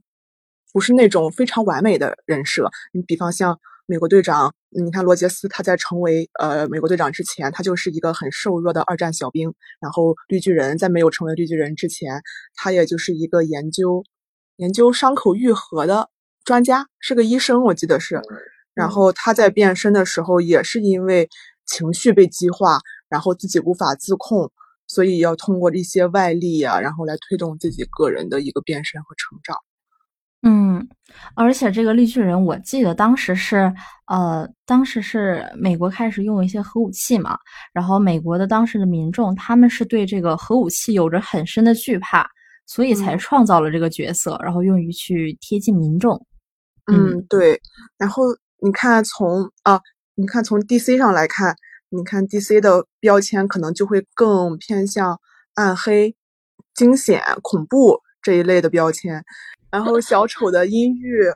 [0.74, 2.70] 不是那种非常完美的人设。
[2.94, 9.54] 你比方像美国队长，你看罗杰斯他在成为呃美国队长之前，他就是一个很瘦弱的二战小兵。
[9.80, 12.22] 然后绿巨人在没有成为绿巨人之前，
[12.56, 14.04] 他也就是一个研究
[14.58, 16.10] 研究伤口愈合的。
[16.46, 18.22] 专家是个医生，我记得是。
[18.74, 21.30] 然后他在变身的时候，也是因为
[21.66, 24.52] 情绪被激化，然后自己无法自控，
[24.90, 29.56] 所以要通过一些外力啊，然后来推动自己个人的一个变身和成长。
[30.42, 30.88] 嗯，
[31.36, 33.74] 而且这个绿巨人，我记得当时是，
[34.08, 37.38] 呃，当时是美国开始用一些核武器嘛，
[37.74, 42.26] 然后美国的当时的民众，他们是对这个核武器有着很深的惧怕，
[42.66, 46.26] 所以才创造了这个角色，然后用于去贴近民众。
[46.90, 47.62] 嗯，对。
[47.98, 48.24] 然后
[48.64, 49.78] 你看，从啊，
[50.16, 51.54] 你看从 DC 上来看，
[51.90, 55.20] 你看 DC 的标签可能就会更偏向
[55.56, 56.16] 暗黑、
[56.74, 59.24] 惊险、恐怖这一类的标签。
[59.72, 61.32] 然后小丑的阴郁、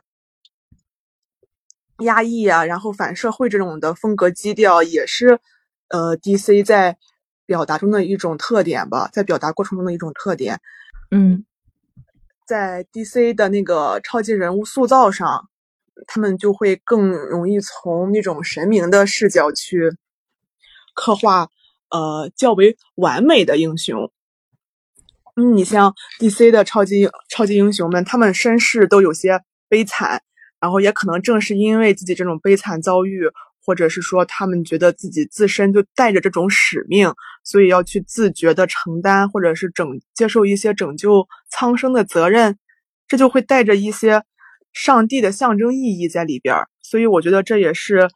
[1.98, 5.38] 压抑啊，然后反社会这种的风格基调，也是
[5.88, 6.96] 呃 DC 在
[7.46, 10.60] 表达中的一种特点吧，在表达过程中的一种特点。
[11.10, 11.44] 嗯。
[12.46, 15.48] 在 DC 的那个超级人物塑造上，
[16.06, 19.90] 他们就会更容易从那种神明的视角去
[20.94, 21.48] 刻画，
[21.90, 24.10] 呃，较为完美的英雄。
[25.36, 30.22] 嗯，你像 DC 的超级超级英雄们，他们身世都有些悲惨，
[30.60, 33.28] 然后也可能正是因为自己这种悲惨遭遇。
[33.66, 37.10] 或者是说，他们觉得自己自身就带着这种使命，
[37.44, 42.58] 所以要去自觉的承担，或者是拯接受一些拯救苍生的责任，
[43.08, 44.22] 这就会带着一些
[44.74, 46.68] 上帝的象征意义在里边儿。
[46.82, 48.06] 所以我觉得这也是，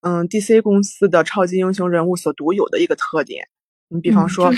[0.00, 3.48] 嗯，DC 公司的超级英雄人物所独有的一个特点。
[3.88, 4.52] 你比方说，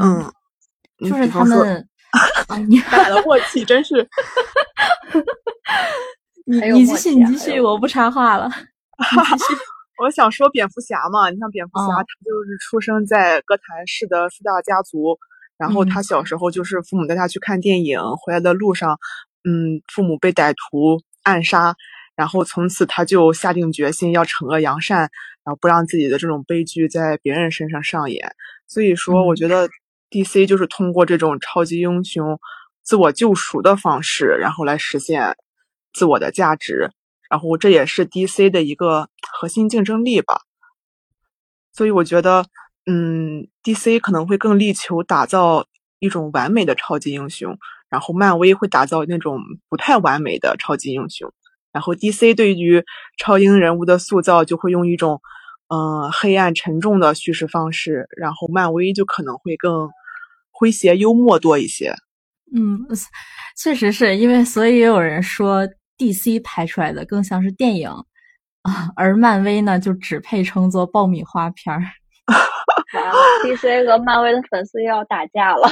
[0.00, 0.30] 嗯，
[0.98, 1.88] 就是他们，
[2.68, 4.06] 你俩的默契真是，
[6.44, 8.50] 你 你继续，你继续，我不插话了。
[10.02, 15.16] 我想说蝙蝠侠嘛，你像蝙蝠侠，他就是出生在哥谭市的四大家族，
[15.56, 18.98] 然后他小时候就是父母带他去看电影，回来的路上，
[19.44, 21.76] 嗯，父母被歹徒暗杀，
[22.20, 24.98] 然后从此他就下定决心要惩恶扬善，
[25.42, 28.34] 然后不让自己的这种悲剧在别人身上上演。
[28.68, 29.70] 所以说，我觉得
[30.10, 32.38] DC 就是通过这种超级英雄
[32.82, 35.34] 自我救赎的方式，然后来实现
[35.94, 36.90] 自我的价值。
[37.30, 40.42] 然后这也是 DC 的一个核心竞争力吧，
[41.72, 42.44] 所以我觉得，
[42.84, 45.64] 嗯，DC 可能会更力求打造
[46.00, 47.56] 一种完美的超级英雄，
[47.88, 49.38] 然后漫威会打造那种
[49.70, 51.32] 不太完美的超级英雄，
[51.72, 52.84] 然后 DC 对于
[53.18, 55.20] 超英人物的塑造就会用一种，
[55.68, 59.88] 嗯，黑暗沉重的叙事方式，然后漫威就可能会更
[60.52, 61.94] 诙谐幽默多一些。
[62.54, 62.80] 嗯，
[63.56, 65.68] 确实是因为，所以也有人说。
[66.00, 66.40] D.C.
[66.40, 67.86] 拍出来的更像是电影
[68.62, 71.82] 啊， 而漫威呢就只配称作爆米花片儿。
[73.44, 73.84] D.C.
[73.84, 75.70] 和漫威的粉丝又要打架了，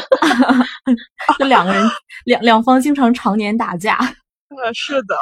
[1.38, 1.82] 这两个人
[2.26, 3.96] 两两方经常常年打架。
[3.96, 5.16] 呃，是的，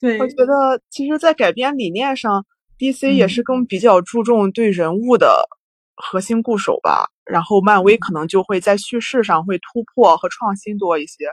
[0.00, 2.44] 对，我觉得其实，在改编理念上
[2.78, 3.14] ，D.C.
[3.14, 5.48] 也是更比较注重对人物的
[5.94, 11.26] 核心固守吧，然后漫威可能就会在叙事上会突破和创新多一些。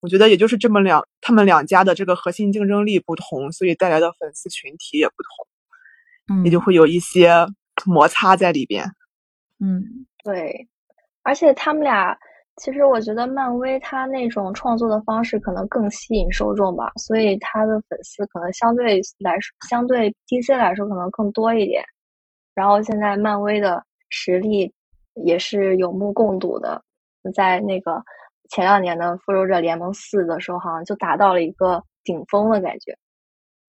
[0.00, 5.14] 我觉得也就是这么两，他们两家的这个核心竞争力不同，所以带来的粉丝群体也不
[6.28, 7.46] 同，嗯，也就会有一些
[7.86, 8.84] 摩擦在里边。
[9.60, 10.68] 嗯，对，
[11.22, 12.16] 而且他们俩
[12.56, 21.82] 其实我觉得漫威它那种创作的方式可能更吸引受众吧，所以它的粉丝可能相对来说，相对 DC 来说可能更多一点。
[22.54, 24.72] 然后现在漫威的实力
[25.14, 26.80] 也是有目共睹的。
[27.34, 28.00] 在那个
[28.50, 32.96] 前两年的《复仇者联盟四》的时候，好像就达到了一个顶峰的感觉。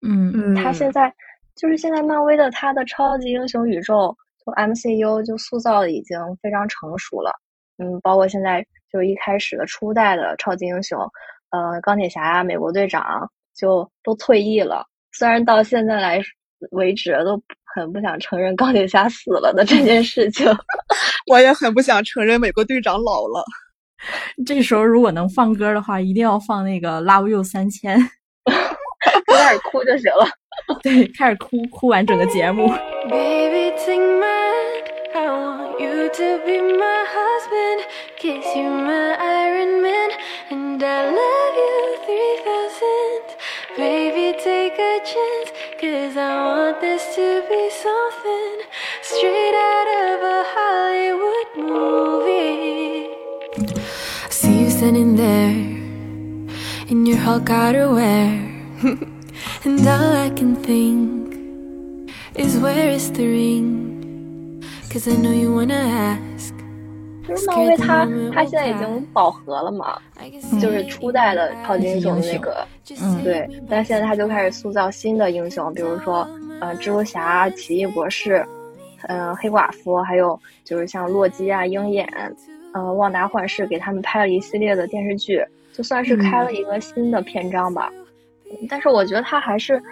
[0.07, 1.11] 嗯嗯，他现在
[1.57, 7.33] 就是现在漫威的他的超级英雄宇宙，就 MCU 就塑造的已经非常成熟了。
[7.79, 10.99] 嗯，包括现在就一开始的初代的超级英雄，
[11.51, 14.87] 呃，钢铁侠啊、美国队长就都退役了。
[15.13, 16.21] 虽然到现在来
[16.71, 17.41] 为止都
[17.75, 20.47] 很不想承认钢铁侠死了的这件事情，
[21.31, 23.45] 我也很不想承认美国队长老了。
[24.47, 27.99] 这时候如果能放歌的话，一定要放那个《Love You 三千》，
[29.27, 30.27] 开始哭就行了。
[30.83, 32.69] 对，开始哭，哭完整个节目。
[33.09, 35.15] Baby, take my hand.
[35.15, 36.94] I want you to be my.
[38.25, 40.11] Kiss you, my Iron Man.
[40.49, 41.77] And I love you
[42.09, 43.37] 3000.
[43.77, 45.51] Baby, take a chance.
[45.79, 48.57] Cause I want this to be something
[49.03, 53.13] straight out of a Hollywood movie.
[54.25, 55.53] I see you standing there
[56.89, 58.31] in your Hulk outerwear.
[59.67, 61.37] and all I can think
[62.35, 64.65] is where is the ring?
[64.89, 66.54] Cause I know you wanna ask.
[67.27, 69.99] 就是漫威它它现在已经饱和了嘛
[70.61, 72.67] 就是初代的超级英雄的那个，
[73.01, 76.29] 嗯对，但现在他就开始塑造新的英雄，比如说
[76.61, 78.45] 呃蜘蛛侠、奇异博士，
[79.09, 82.07] 呃黑寡妇，还有就是像洛基啊、鹰眼，
[82.73, 87.91] 呃旺达幻视，给他们拍了一系列的电视剧，就算是开了一个新的篇章吧。
[88.69, 89.83] 但是我觉得他还是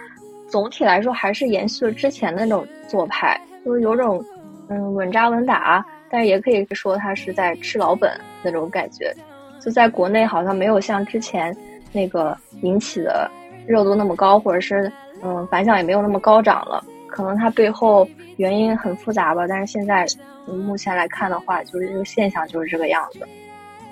[0.47, 4.23] 总体来说还是延续了之前的那种做派，就是有种
[4.69, 8.11] 嗯稳扎稳打，但是也可以说他是在吃老本
[8.43, 9.11] 那种感觉。
[9.59, 11.57] 就在国内好像没有像之前
[11.91, 13.27] 那个引起的
[13.65, 14.91] 热度那么高，或者是
[15.23, 16.85] 嗯反响也没有那么高涨了。
[17.07, 20.05] 可能它背后原因很复杂吧，但是现在、
[20.47, 23.27] 嗯、目前来看的话，就是这个现象就是这个样子。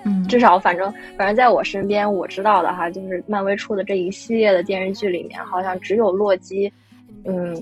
[0.03, 6.71] 嗯，至少反正反正在我身边我知道的哈，就是漫威出的这一系列的电视剧里面，好像只有洛基，
[7.25, 7.55] 嗯，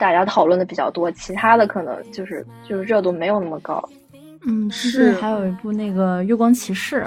[0.00, 3.86] 大家讨论的比较多，其他的可能就是就是热度没有那么高。
[4.46, 7.02] 嗯，是还有一部那个《月光骑士》，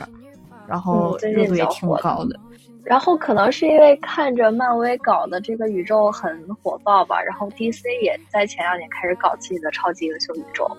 [0.68, 2.40] 然后嗯最近热度也比较火的挺高的。
[2.84, 10.70] 然后可能是因为看着漫威搞的这个宇宙很火爆吧，然后 DC 也在前两年开始搞自己的超级英雄宇宙。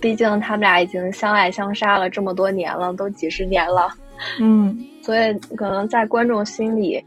[0.00, 3.92] 毕竟他们俩已经相爱相杀了这么多年了，都几十年了，
[4.38, 7.02] 嗯所以可能在观众心里，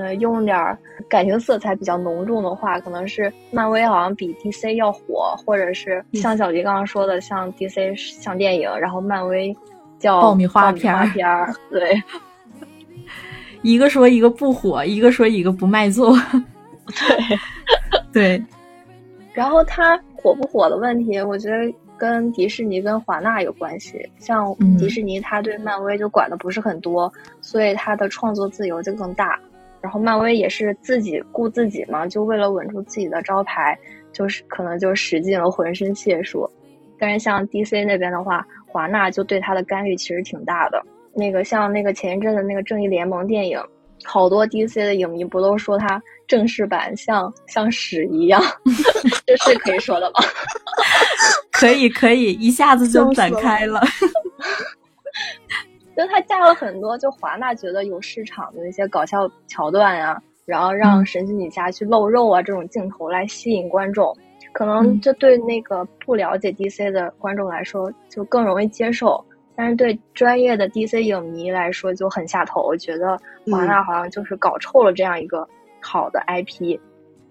[0.00, 9.56] 呃，用点儿感情色彩比较浓重的话，可能是漫威好像比 DC 要火，或者是像小迪刚刚说的，像 DC 像电影，然后漫威
[9.98, 10.94] 叫爆米花片
[11.26, 12.00] 儿对。
[13.62, 16.16] 一个说一个不火，一个说一个不卖座。
[16.86, 17.38] 对，
[18.38, 18.44] 对，
[19.32, 24.00] 然后它火不火的问题，我觉得跟迪士尼跟华纳有关系。
[24.20, 29.36] 像嗯迪士尼，它对漫威就管的不是很多，所以它的创作自由就更大。
[29.80, 33.78] 然后漫威也是自己顾自己嘛，就为了稳住自己的招牌，
[34.12, 36.48] 就是可能就使尽了浑身解数。
[36.98, 40.82] 但是像 DC 那边的话，华纳就对他的干预其实挺大的。
[41.14, 43.60] 那个像那个前一阵的那个正义联盟电影，
[44.04, 48.42] 好多 DC 的影迷不都说它正式版像像屎一样，
[49.26, 50.20] 这是可以说的吗？
[51.52, 53.80] 可以可以，一下子就展开了。
[55.98, 64.16] 就他加了很多，就华纳觉得有市场的那些搞笑桥段啊、然后让嗯神奇女侠去露肉啊这种镜头来吸引观众，
[64.52, 69.24] 可能嗯这对那个不了解 DC 的观众来说就更容易接受，
[69.56, 73.18] 但是对专业的 DC 影迷来说就很下头，我觉得
[73.50, 75.44] 华纳好像就是搞臭了这样一个
[75.80, 76.78] 好的 IP。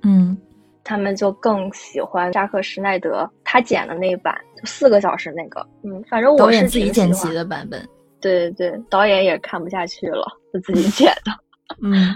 [0.04, 0.38] 嗯
[0.84, 5.66] 他们就更喜欢扎克施耐德他剪的那一版，就四个小时那个。
[5.84, 7.82] 嗯，反正我是自己剪辑的版本。
[8.22, 11.32] 对对对，导演也看不下去了，就自己剪的。
[11.84, 12.16] 嗯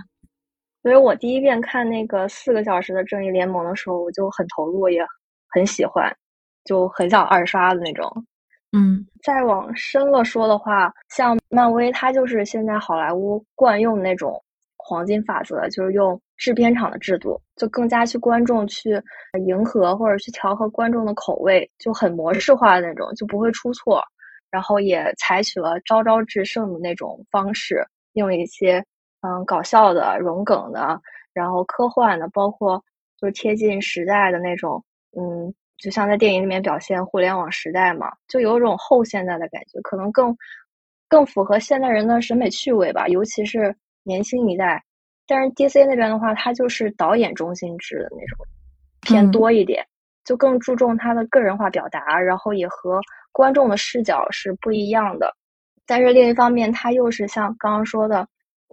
[0.81, 5.05] 所以我第一遍看那个四个小时的《正义联盟》的时候，我就很投入，也
[5.49, 6.11] 很喜欢，
[6.65, 8.09] 就很想二刷的那种。
[8.71, 14.43] 嗯再往深了说的话，像漫威，它就是现在好莱坞惯用的那种
[14.77, 18.99] 黄金法则，就是用制片厂的制度，就更加去观众去
[19.45, 24.01] 迎合或者去调和观众的口味，就很模式化的那种，就不会出错。
[24.51, 27.83] 然后也采取了招招制胜的那种方式，
[28.13, 28.83] 用一些
[29.21, 31.01] 嗯搞笑的、融梗的，
[31.33, 32.83] 然后科幻的，包括
[33.17, 34.83] 就是贴近时代的那种，
[35.17, 40.35] 嗯，就像在电影里面表现互联网时代嘛，就有种后现代的感觉，可能更
[41.07, 44.83] 更符合现代人的审美趣味吧，尤其是年轻一代。
[45.27, 48.45] 但是 DC 那边的话，它就是导演中心制的那种，
[49.01, 49.85] 偏嗯多一点，
[50.23, 53.01] 就更注重他的个人化表达，然后也和
[53.31, 55.33] 观众的视角是不一样的。
[55.85, 58.25] 但是另一方面，他又是像刚刚说的，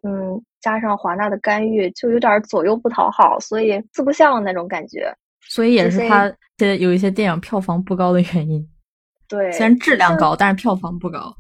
[0.03, 5.13] 嗯，加上华纳的干预，就有点左右不讨好，所以四不像那种感觉。
[5.41, 8.69] 所以也是他的有一些电影票房不高的原因。
[9.29, 11.35] 对，虽然质量高，但是票房不高。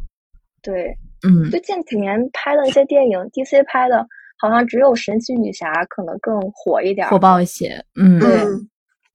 [0.62, 0.96] 对，
[1.26, 4.06] 嗯就近几年拍的一些电影，DC 拍的，
[4.38, 7.11] 好像只有神奇女侠可能更火一点儿。
[7.11, 7.82] 火爆一些。
[7.94, 8.68] 嗯，对嗯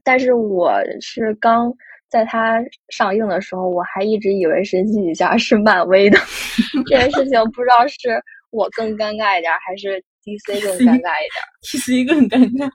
[0.04, 1.74] 但是我是刚
[2.10, 6.20] 在它上映的时候，我还一直以为神奇女侠是漫威的。
[6.88, 11.48] 这件事情不知道是我更尴尬一点儿，还是 DC 更尴尬一点儿。
[11.64, 12.70] 其实一个很尴尬。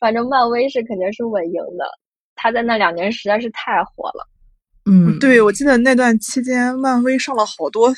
[0.00, 1.84] 反正漫威是肯定是稳赢的，
[2.34, 4.26] 他在那两年实在是太火了。
[4.90, 7.92] 嗯，对，我记得那段期间，漫威上了好多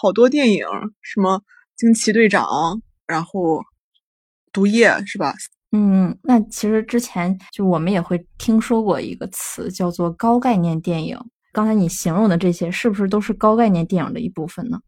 [0.00, 0.64] 好多电影，
[1.02, 1.42] 什么
[1.76, 3.60] 惊奇队长，然后
[4.52, 5.34] 毒液是吧？
[5.72, 11.18] 嗯，那其实之前就我们也会听说过一个词，叫做高概念电影。
[11.52, 14.80] 刚才你形容的这些，是不是都是高概念电影的一部分呢？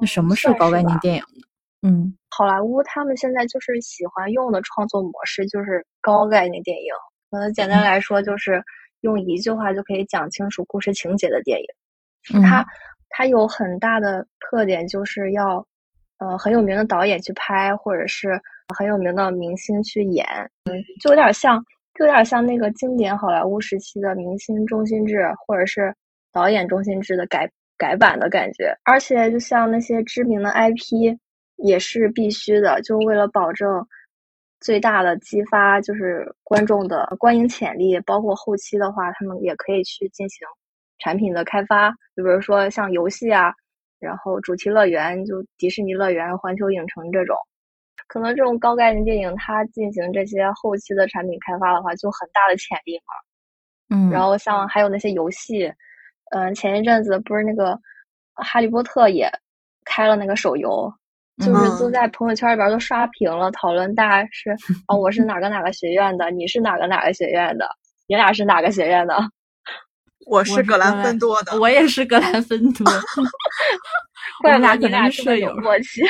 [0.00, 1.46] 那什么是高概念电影呢？
[1.86, 6.92] 嗯好莱坞他们现在就是喜欢用的创作模式就是高概念电影，
[7.30, 8.62] 可能简单来说就是
[9.02, 11.66] 用一句话就可以讲清楚故事情节的电影。
[12.34, 12.64] 嗯，它
[13.10, 15.66] 它有很大的特点，就是要
[16.18, 18.40] 呃很有名的导演去拍，或者是
[18.76, 20.26] 很有名的明星去演，
[20.64, 21.62] 嗯，就有点像，
[21.94, 25.94] 就有点像那个经典好莱坞时期的明星中心制，或者是
[26.32, 28.74] 导演中心制的改改版的感觉。
[28.84, 31.16] 而且就像那些知名的 IP，
[31.56, 33.86] 也是必须的，就为了保证
[34.60, 40.46] 最大的激发就是观众的观影潜力，包括后期的话，他们也可以去进行
[40.98, 43.52] 产品的开发，就比如说像游戏啊，
[44.00, 47.36] 然后主题乐园，就迪士尼乐园、环球影城这种，
[48.08, 53.96] 可能这种高概念电影，它进行这些后期的产品开发的话，就很大的潜力嘛。
[53.96, 55.72] 嗯，然后像还有那些游戏，
[56.30, 57.72] 嗯、前一阵子不是那个
[58.34, 59.30] 《哈利波特》也
[59.84, 60.92] 开了那个手游，
[61.38, 64.50] 就是嗯都在朋友圈里边都刷屏了，讨论大家是
[64.88, 67.68] 哦，我是哪个哪个学院的，你是哪个哪个学院的，
[68.06, 69.16] 你俩是哪个学院的？
[70.26, 72.84] 我我是格兰芬多的， 我也是格兰芬多。
[74.42, 75.62] 我怪们俩可能不得你俩是舍友这么有。
[75.62, 76.02] 默契。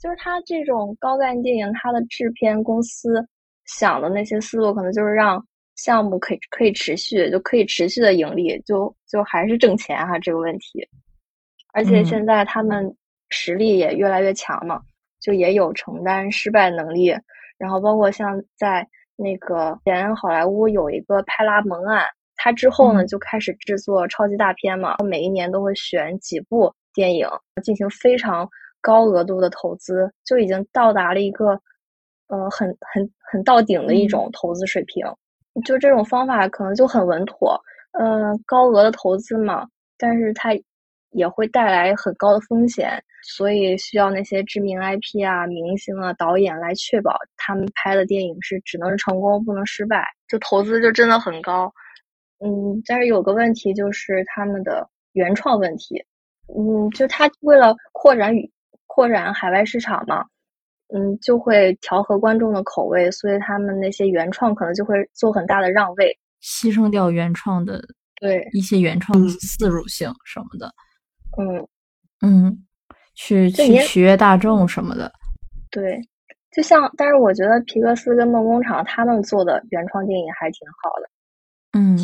[0.00, 3.26] 就是他这种高概念电影，它的制片公司
[3.66, 5.44] 想的那些思路，可能就是让
[5.74, 10.88] 项目可以可以持续，就可以持续的盈利，就就还是挣钱哈、这个问题。
[11.72, 12.96] 而且嗯现在他们
[13.30, 14.80] 实力也越来越强嘛，
[15.20, 17.12] 就也有承担失败能力。
[17.58, 18.86] 然后包括像在
[19.16, 22.04] 那个前好莱坞有一个派拉蒙案，
[22.36, 27.28] 他之后呢嗯就开始制作超级大片嘛，每一年都会选几部电影
[27.64, 28.48] 进行非常
[28.88, 31.60] 高额度的投资，就已经到达了一个
[32.28, 35.04] 呃很很很到顶的一种投资水平。
[35.66, 37.60] 就这种方法可能就很稳妥，
[37.92, 39.66] 呃，高额的投资嘛，
[39.98, 40.50] 但是它
[41.10, 51.70] 也会带来很高的风险，所以需要那些知名 IP 啊、明星啊、导演来确保他们拍的电影是只能成功不能失败，就投资就真的很高。
[52.38, 56.02] 嗯，但是有个问题就是他们的原创问题，
[56.56, 58.48] 嗯，就他为了扩展与
[58.88, 60.24] 扩展海外市场嘛，
[60.92, 66.18] 嗯，就会调和观众的口味，所以他们那些原创可能就会做很大的让位。
[66.42, 67.80] 牺牲掉原创的
[68.20, 70.72] 对，一些原创的自主性什么的，
[71.38, 71.68] 嗯，
[72.22, 72.66] 嗯，
[73.14, 75.12] 去去取悦大众什么的，
[75.70, 76.00] 对，
[76.50, 81.10] 就像，但是我觉得皮克斯跟梦工厂他们做的原创电影还挺好的。
[81.78, 81.98] 嗯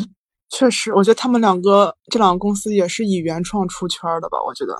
[0.49, 4.37] 确实，我觉得他们两个这两个公司也是以原创出圈儿的吧？
[4.45, 4.77] 我觉得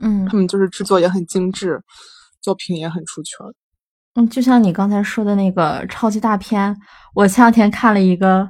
[0.00, 1.80] 嗯他们就是制作也很精致，
[2.40, 3.54] 作品也很出圈儿。
[4.14, 6.76] 嗯，就像你刚才说的那个超级大片，
[7.14, 8.48] 我前两天看了一个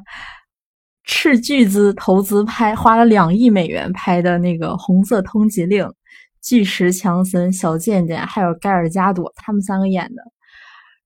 [1.05, 5.85] 斥巨资投资拍，花了两亿美元拍的那个《红色通缉令》，
[6.43, 10.23] 巨石强森、小贱贱还有盖尔加朵他们三个演的，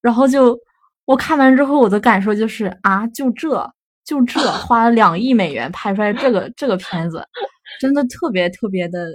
[0.01, 0.57] 然后就
[1.05, 3.69] 我看完之后，我的感受就是啊，就这
[4.03, 7.25] 就这花了两亿美元拍出来这个这个片子，
[7.79, 9.07] 真的特别特别的，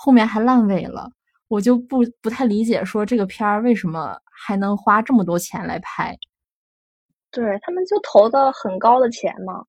[0.00, 1.10] 后面还烂尾了。
[1.48, 6.16] 我就不不太理解，说这个片儿为什么还能花这么多钱来拍？
[7.30, 9.64] 对他们就投的很高的钱嘛，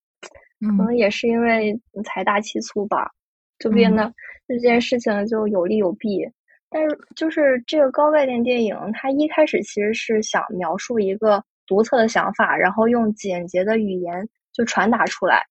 [0.60, 1.74] 可能嗯也是因为
[2.06, 3.10] 财大气粗吧，
[3.58, 4.14] 就变得
[4.48, 6.30] 这件事情就有利有弊。
[6.70, 15.42] 但是就是这个高概念电影，它一开始其实是想描述一个独特的想法，然后用简洁的语言就传达出来，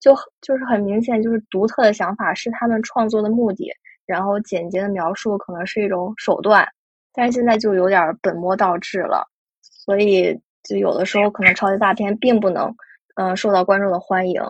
[0.00, 3.72] 就就是很明显，就是独特的想法是他们创作的目的，
[4.08, 6.66] 然后简洁的描述可能是一种手段，
[7.12, 9.24] 但是现在就有点儿本末倒置了，
[9.60, 10.34] 所以
[10.64, 12.74] 就有的时候可能超级大片并不能，
[13.16, 14.42] 嗯、受到观众的欢迎。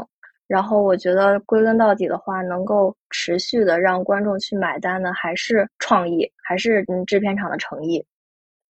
[0.46, 8.06] 然后我觉得归根到底的话，能够持续的让观众去买单的，还是创意，还是嗯制片厂的诚意。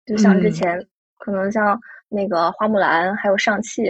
[0.07, 0.87] 就像之嗯前、
[1.18, 1.78] 可能像
[2.09, 3.82] 那个花木兰，还有上汽，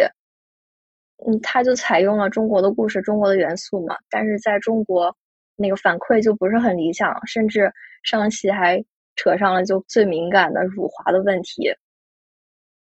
[1.27, 5.15] 嗯，它就采用了中国的故事、中国的元素嘛，但是在中国
[5.57, 8.85] 那个反馈就不是很理想，甚至上戏还
[9.17, 11.73] 扯上了就最敏感的辱华的问题。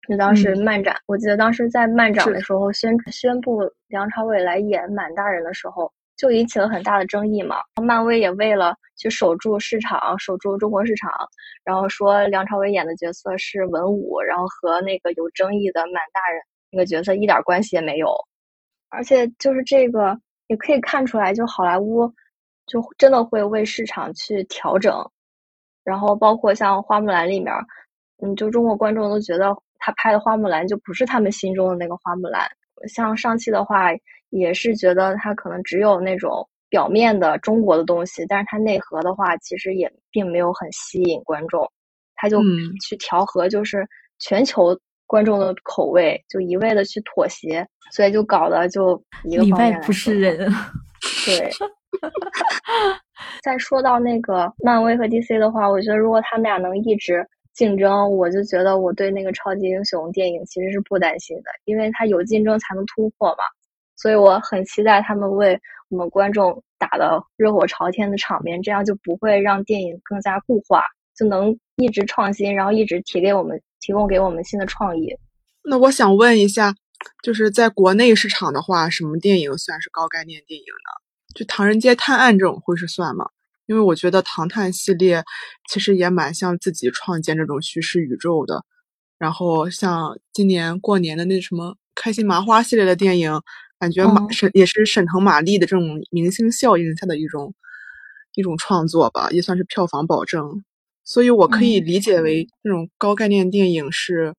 [0.08, 7.56] 就当时嗯漫展，我记得当时在漫展的时候宣宣布梁朝伟来演满大人的时候，就引起了很大的争议嘛。
[7.82, 11.12] 漫威也为了去守住市场，守住中国市场，
[11.64, 18.14] 然后说梁朝伟演的角色是文武，然后和那个有争议的满大人那个角色一点关系也没有。
[18.88, 20.18] 而且就是这个
[20.48, 22.12] 也可以看出来，就好莱坞
[22.70, 24.94] 就真的会为市场去调整，
[25.82, 27.52] 然后包括像花木兰里面，
[28.22, 32.48] 嗯，就中国观众都觉得他拍的花木兰就不是他们心中的那个花木兰。
[32.86, 33.88] 像上汽的话，
[34.28, 41.68] 也是觉得他可能只有那种表面的中国的东西，但是它内核的话，其实也并没有很吸引观众。
[42.14, 43.84] 他就嗯去调和，就是
[44.20, 50.48] 全球观众的口味，就一味的去妥协，所以就搞得就一个里外不是人。
[51.26, 51.50] 对。
[52.00, 52.08] 哈
[52.64, 53.00] 哈
[53.42, 63.42] 再说到那个漫威和 DC 的话，我觉得如果他们俩能一直竞争，我就觉得我对那个超级英雄电影其实是不担心的，因为它有竞争才能突破嘛。
[63.96, 65.58] 所以我很期待他们为
[65.90, 70.82] 我们观众打的热火朝天的场面，这样就不会让电影更加固化，
[71.14, 75.14] 就能一直创新，然后一直提给我们提供给我们新的创意。
[75.62, 76.74] 那我想问一下，
[77.22, 80.99] 就是在国内市场的话，什么电影算是高概念电影呢？
[81.34, 83.26] 就《唐人街探案》这种会是算吗？
[83.66, 85.22] 因为我觉得《唐探》系列
[85.68, 88.64] 其实也蛮像自己创建这种叙事宇宙的。
[89.18, 93.40] 然后像今年过年的那什么开心麻花系列的电影，
[93.78, 97.54] 感觉马嗯沈也是沈腾、马丽的这种明星效应下的一种
[98.34, 100.64] 一种创作吧，也算是票房保证。
[101.04, 104.34] 所以我可以嗯理解为那种高概念电影是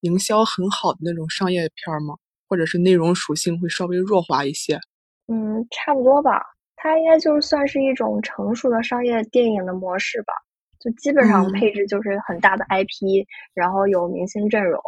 [0.00, 2.16] 营销很好的那种商业片儿吗？
[2.48, 4.80] 或者是内容属性会稍微弱化一些？
[5.28, 6.42] 嗯，差不多吧。
[6.76, 10.32] 它应该就是算是一种成熟的商业电影的模式吧。
[10.78, 14.80] 就基本上嗯配置就是很大的 IP，、然后有明星阵容，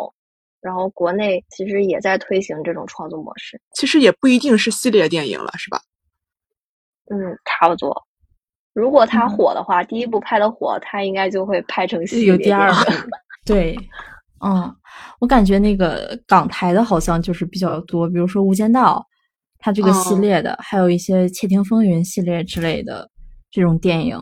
[0.61, 3.61] 然后国内其实也在推行这种创作模式。
[3.73, 5.81] 其实也不一定是系列电影了，是吧？
[7.11, 8.07] 嗯，差不多。
[8.75, 12.93] 如果它嗯火的话，第一部拍的火，它应该就会拍成系列有第二部，
[13.45, 13.75] 对，
[14.45, 14.73] 嗯，
[15.21, 19.05] 我感觉那个港台的好像就是比较多，比如说《无间道》，
[19.59, 23.11] 它这个系哦列的，还有一些《窃听风云》系列之类的
[23.51, 24.19] 这种电影，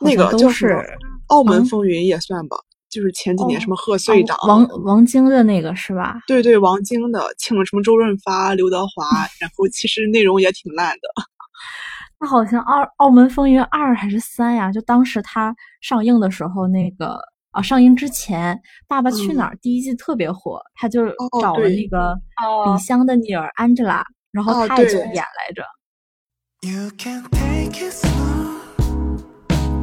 [0.00, 0.66] 那个就是
[1.28, 2.56] 《澳门嗯风云》也算吧，
[2.90, 6.18] 就是前几年哦什么贺岁档，王王晶的那个是吧？
[6.26, 9.04] 对对，王晶的，请了什么周润发、刘德华，
[9.40, 11.08] 然后其实内容也挺烂的。
[12.20, 14.72] 那好像澳《澳门风云二》还是三呀？
[14.72, 17.18] 就当时它上映的时候，那个
[17.52, 18.54] 啊，上映之前，
[18.88, 22.10] 《爸爸去哪儿》第一季特别火，他就哦找了那个
[22.44, 24.02] 哦李湘的女儿 Angela，
[24.32, 25.64] 然后哦她也去对演来着。
[26.62, 28.58] You can take it slow.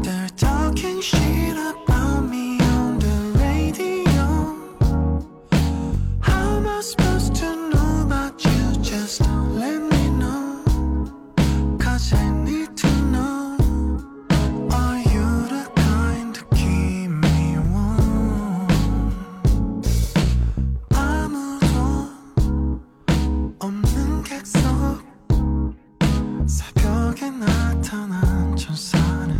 [0.03, 4.55] They're talking shit about me on the radio.
[6.21, 8.81] How am I supposed to know about you?
[8.83, 9.94] Just let me
[27.94, 29.32] 나타난 천사는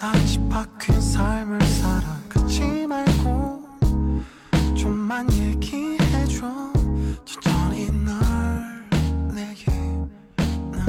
[0.00, 3.60] 낱낱이 바뀐 삶을 살아 걷지 말고
[4.74, 6.72] 좀만 얘기해줘
[7.26, 8.14] 천천히 널
[9.34, 9.70] 내게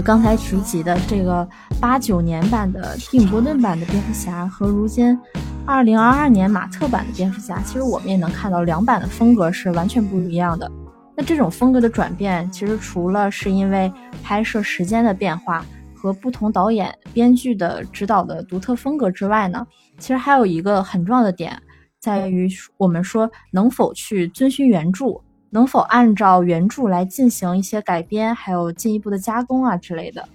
[0.06, 1.46] 刚才提及的这个
[1.82, 5.20] 八九年版的蒂姆·波顿版的蝙蝠侠和如今
[5.66, 10.72] 二零二二年马特版的蝙蝠侠，其实我们也能看到两版的风格是完全不一样的。
[11.18, 13.92] 那这种风格的转变，其实除了是因为
[14.24, 15.66] 拍摄时间的变化
[16.01, 19.67] 和不同导演、编剧的指导的独特风格之外呢，
[19.99, 21.61] 其实还有一个很重要的点，
[22.01, 22.49] 在于
[22.79, 25.21] 我们说能否去遵循原著，
[25.51, 30.27] 能否按照原著来进行一些改编，还有进一步的加工啊之类的。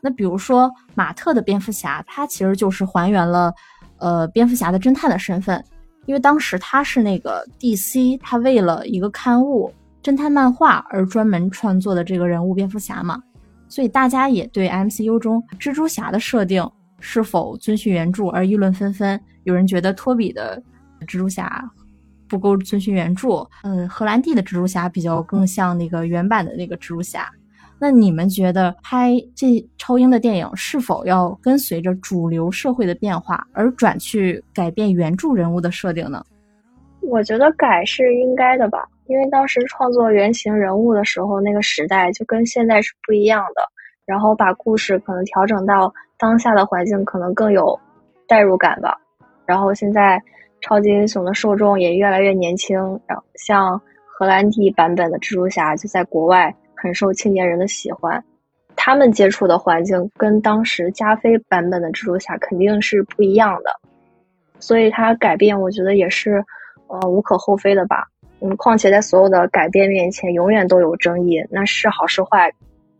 [0.00, 3.52] 那比如说马特的蝙蝠侠，他其实就是还原了，
[3.98, 5.62] 呃，蝙蝠侠的侦探的身份，
[6.06, 9.70] 因为当时他是那个 DC，他为了一个刊物
[10.02, 13.22] 侦探漫画而专门创作的这个人物蝙蝠侠嘛，
[13.70, 16.62] 所以大家也对 MCU 中蜘蛛侠的设定
[16.98, 19.18] 是否遵循原著而议论纷纷。
[19.44, 20.62] 有人觉得托比的
[21.06, 21.64] 蜘蛛侠
[22.28, 27.26] 不够遵循原著，嗯，荷兰弟的蜘蛛侠比较更像那个原版的那个蜘蛛侠。
[27.78, 36.22] 那你们觉得拍这超英的电影是否要跟随着主流社会的变化而转去改变原著人物的设定呢？
[37.00, 43.62] 我觉得改是应该的吧，因为当时创作原型人物的时候，那个时代就跟现在是不一样的。
[44.06, 47.78] 然后把故事可能调整到当下的环境，可能更有
[48.28, 48.96] 代入感吧。
[49.44, 50.22] 然后现在
[50.60, 58.22] 超级英雄的受众也越来越年轻，然后像荷兰弟版本的蜘蛛侠就在国外很受青年人的喜欢。
[58.76, 63.70] 他们接触的环境跟当时加菲版本的蜘蛛侠肯定是不一样的，
[64.60, 66.44] 所以它改变我觉得也是
[66.86, 68.06] 呃无可厚非的吧。
[68.40, 72.52] 嗯，况且在所有的改变面前，永远都有争议，那是好是坏。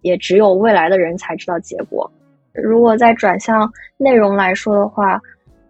[0.02, 2.10] 也只有未来的人才知道结果。
[2.54, 5.20] 如果再转向内容来说的话，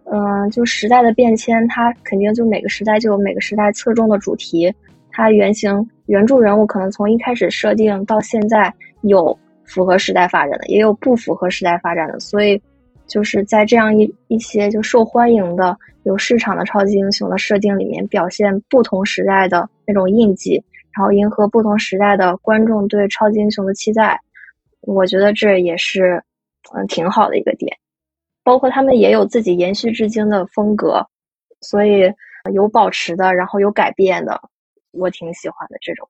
[0.05, 4.73] 嗯，就时代的变迁，它肯定就每个时代就有每个时代侧重的主题。
[5.11, 12.17] 它原型原著人物可能从一开始设定到现在有符合时代发展的，也有不符合时代发展的。
[12.21, 12.61] 所以
[13.11, 20.63] 就是在这样一一些就受欢迎的有市场的超级英雄的设定里面，表现不同时代的那种印记。
[20.93, 24.19] 然后迎合不同时代的观众对超级英雄的期待，
[24.81, 26.21] 我觉得这也是
[26.73, 27.77] 嗯挺好的一个点。
[28.43, 31.05] 包括他们也有自己延续至今的风格，
[31.61, 32.11] 所以
[32.53, 34.41] 有保持的，然后有改变的，
[34.91, 36.09] 我挺喜欢的这种。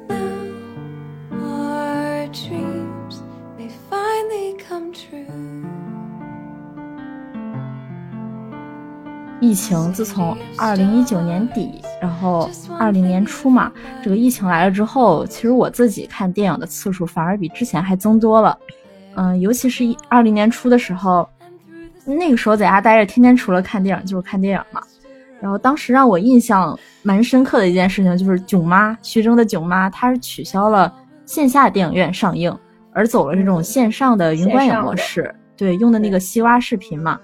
[2.31, 3.21] Dreams
[3.57, 5.25] may finally come true
[9.41, 13.71] 疫情自从二零一九年底，然后二零年初嘛，
[14.03, 18.57] 这个疫情来了之后，其实我自己看电影的次数反而比之前还增多了。
[19.15, 21.27] 嗯，尤其是一二零年初的时候，
[22.05, 24.81] 那个时候在家待着，天天除了看电影就是看电影嘛。
[25.41, 30.93] 然后当时让我印象蛮深刻的一件事情就是《囧妈》，徐峥的《囧妈》，她是取消了
[31.31, 32.53] 线下电影院上映，
[32.91, 37.17] 而走了这种线上的云观影模式，对，用的那个西瓜视频嘛。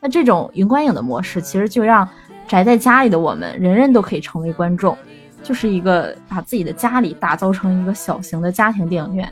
[0.00, 2.08] 那这种云观影的模式，其实就让
[2.46, 4.96] 宅在家里的我们，人人都可以成为观众，
[5.42, 9.28] 就是一个把自己的家里打造成一个小型的家庭电影院。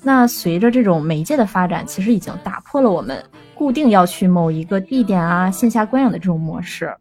[0.00, 3.20] 那随着这种媒介的发展，其实已经打破了我们
[3.52, 6.94] 固定要去某一个地点啊线下观影的这种模式。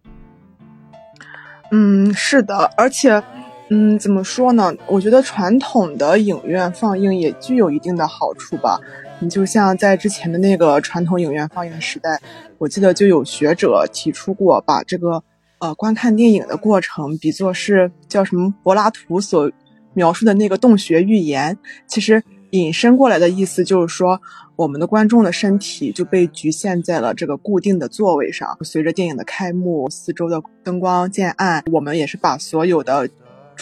[1.70, 3.22] 嗯，是的，而且，
[3.70, 4.72] 嗯，怎么说呢？
[4.86, 8.80] 我觉得传统的影院放映也具有一定的好处吧。
[9.20, 12.22] 你就像在之前的那个传统影院放映时代，
[12.60, 15.24] 我记得就有学者提出过，把这个
[15.60, 19.52] 呃观看电影的过程比作是叫什么柏拉图所
[19.94, 21.58] 描述的那个洞穴寓言。
[21.88, 24.22] 其实引申过来的意思就是说，
[24.56, 28.56] 我们的观众的身体就被局限在了这个固定的座位上。
[28.62, 33.10] 随着电影的开幕，四周的灯光渐暗，我们也是把所有的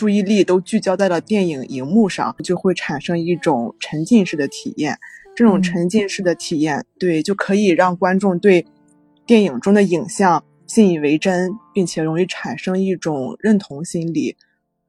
[0.04, 5.00] 注意力都聚焦在了电影荧幕上，就会产生一种沉浸式的体验。
[5.34, 8.66] 这种沉浸式的体验，对，就可以让观众对
[9.26, 14.36] 电影中的影像信以为真，并且容易产生一种认同心理。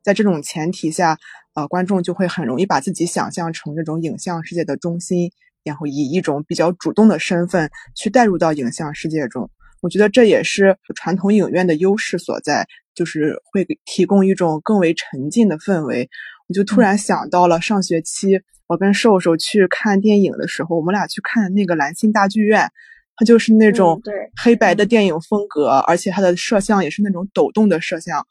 [0.02, 1.16] 在这种前提下，
[1.54, 5.30] 呃，观众就会很容易把自己想象成这种影像世界的中心，
[5.62, 9.48] 然后以一种比较主动的身份去带入到影像世界中。
[9.84, 16.08] 我觉得这也是传统影院的优势所在，就是会提供一种更为沉浸的氛围。
[16.48, 18.40] 我就突然想到了上学期。
[18.66, 22.66] 我跟瘦瘦去看电影的时候，我们俩去看那个兰心大剧院，
[23.14, 24.00] 它就是那种
[24.42, 28.26] 黑白的电影风格，而且它的摄像也是那种抖动的摄像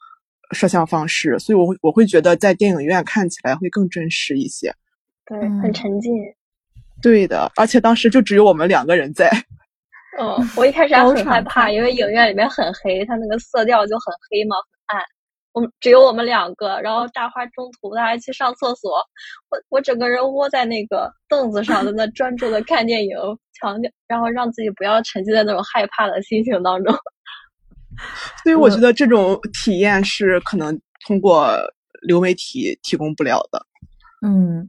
[0.50, 4.74] 摄像方式，所以我我会觉得在电影院看起来会更真实一些。
[5.24, 6.12] 对，很沉浸。
[7.00, 9.30] 对的，而且当时就只有我们两个人在。
[10.18, 14.56] 嗯，我一开始还很害怕，因为影院里面很黑，它那个色调就很黑嘛，
[14.88, 15.04] 很暗。
[15.52, 18.90] 我们只有我们两个，然后大花中途他还去上厕所，
[19.50, 23.16] 我我整个人窝在那个凳子上，在那专注的看电影，
[23.60, 26.92] 强调然后让自己不要沉浸在那种害怕的心情当中。
[28.42, 31.56] 所以我觉得这种体验是可能通过
[32.02, 33.64] 流媒体提供不了的。
[34.26, 34.68] 嗯，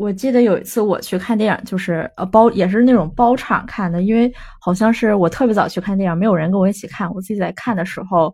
[0.00, 7.12] 我记得有一次我去看电影，就是呃包也是那种包场看的，因为好像是我特别早去看电影，没有人跟我一起看。
[7.12, 8.32] 我自己在看的时候，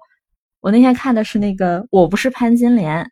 [0.60, 3.04] 我那天看的是那个《我不是潘金莲》，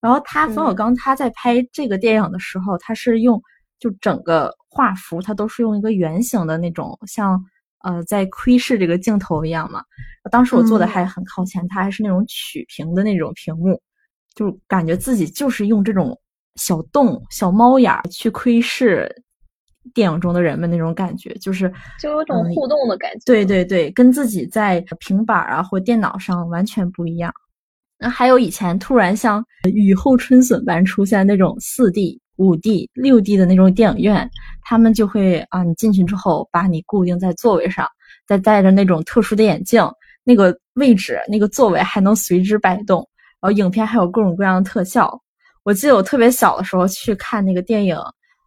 [0.00, 3.38] 然后他冯小刚他在拍这个电影的时候，他是用
[3.78, 7.38] 就整个画幅，他都是用一个圆形的那种，像
[7.84, 9.82] 呃在窥视这个镜头一样嘛。
[10.30, 13.78] 当时我坐的还很靠前，他还是那种曲屏的那种屏幕，
[14.34, 16.18] 就感觉自己就是用这种。
[16.58, 19.10] 小洞、小猫眼儿去窥视
[19.94, 23.20] 电影中的人们那种感觉，就是就有种互动的感觉。
[23.24, 27.32] 对对对，跟自己在平板啊或电脑上完全不一样。
[27.98, 34.30] 那还有以前突然像雨后春笋般出现那种四 D、五 D、六 D 的那种电影院，
[34.62, 37.88] 他们就会啊，你进去之后把你固定在座位上，
[38.26, 39.82] 再戴着那种特殊的眼镜，
[40.22, 42.98] 那个位置、那个座位还能随之摆动，
[43.40, 45.20] 然后影片还有各种各样的特效。
[45.68, 47.94] 我记得我特别小的时候去看那个电影，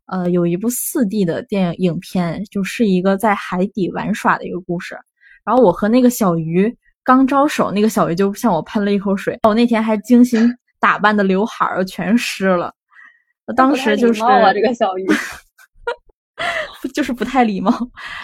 [0.08, 4.98] 呃，有一部四 D 的电影影片，就是一个在海底玩耍的一个故事。
[5.46, 9.38] 然后我和那个小鱼刚招手，那个小鱼就向我喷了一口水。
[9.48, 12.74] 我那天还精心打扮的刘海儿全湿了。
[13.56, 15.06] 当时就是啊，这个小鱼
[16.92, 17.72] 就是不太礼貌，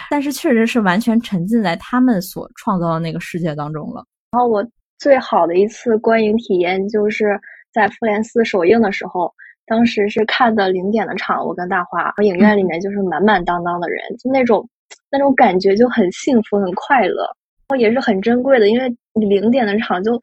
[0.10, 4.04] 但是确实是完全沉浸在他们所创造的那个世界当中了。
[4.32, 4.68] 然后我
[4.98, 7.40] 最好的一次观影体验就是。
[7.74, 9.34] 在复联四首映的时候，
[9.66, 14.68] 当时是看的零点的场，我跟大华，影院里面就是满满当当的人，就那种
[15.12, 20.14] 那种感觉就很幸福、很快乐，然后也是很珍贵的，因为你零点的场就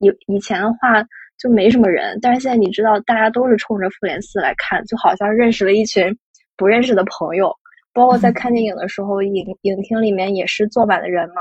[0.00, 1.02] 以以前的话
[1.38, 6.14] 就没什么人，但是现在你知道，大家都是冲着复联四来看，就好像认识了一群
[6.56, 7.54] 不认识的朋友。
[7.92, 11.36] 包括在看电影的时候，影影厅里面也是坐满的人嘛，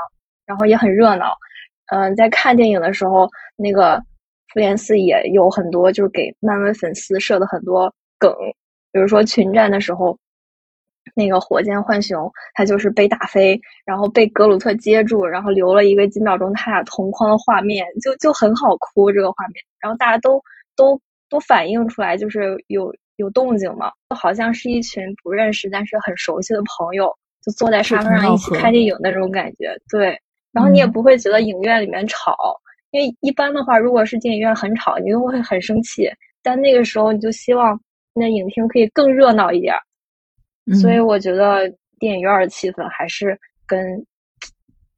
[0.45, 1.36] 然后也很热闹。
[1.88, 3.27] 嗯，在看电影的时候，
[3.57, 3.99] 那个。
[4.54, 8.32] 复联四也有很多，就是给漫威粉丝设的很多梗，
[8.91, 10.16] 比如说群战的时候，
[11.16, 20.39] 那个火箭浣熊他就是被打飞，然后被格鲁特接住，然后留了一个几秒钟他俩同框的画面，就就很好哭这个画面，然后大家都
[20.76, 27.12] 都都反映出来，就是有有动静嘛，就好像是一群不认识但是很熟悉的朋友，
[27.43, 32.38] 就坐在沙发上一起看电影那种感觉，对，然后你也不会觉得影院里面吵。
[32.94, 36.08] 因为一般的话，如果是电影院很吵，你就会很生气。
[36.44, 37.80] 但那个时候，你就希望
[38.14, 39.74] 那影厅可以更热闹一点。
[40.80, 41.68] 所以我觉得
[42.00, 43.36] 电影院的气氛还是
[43.66, 43.82] 跟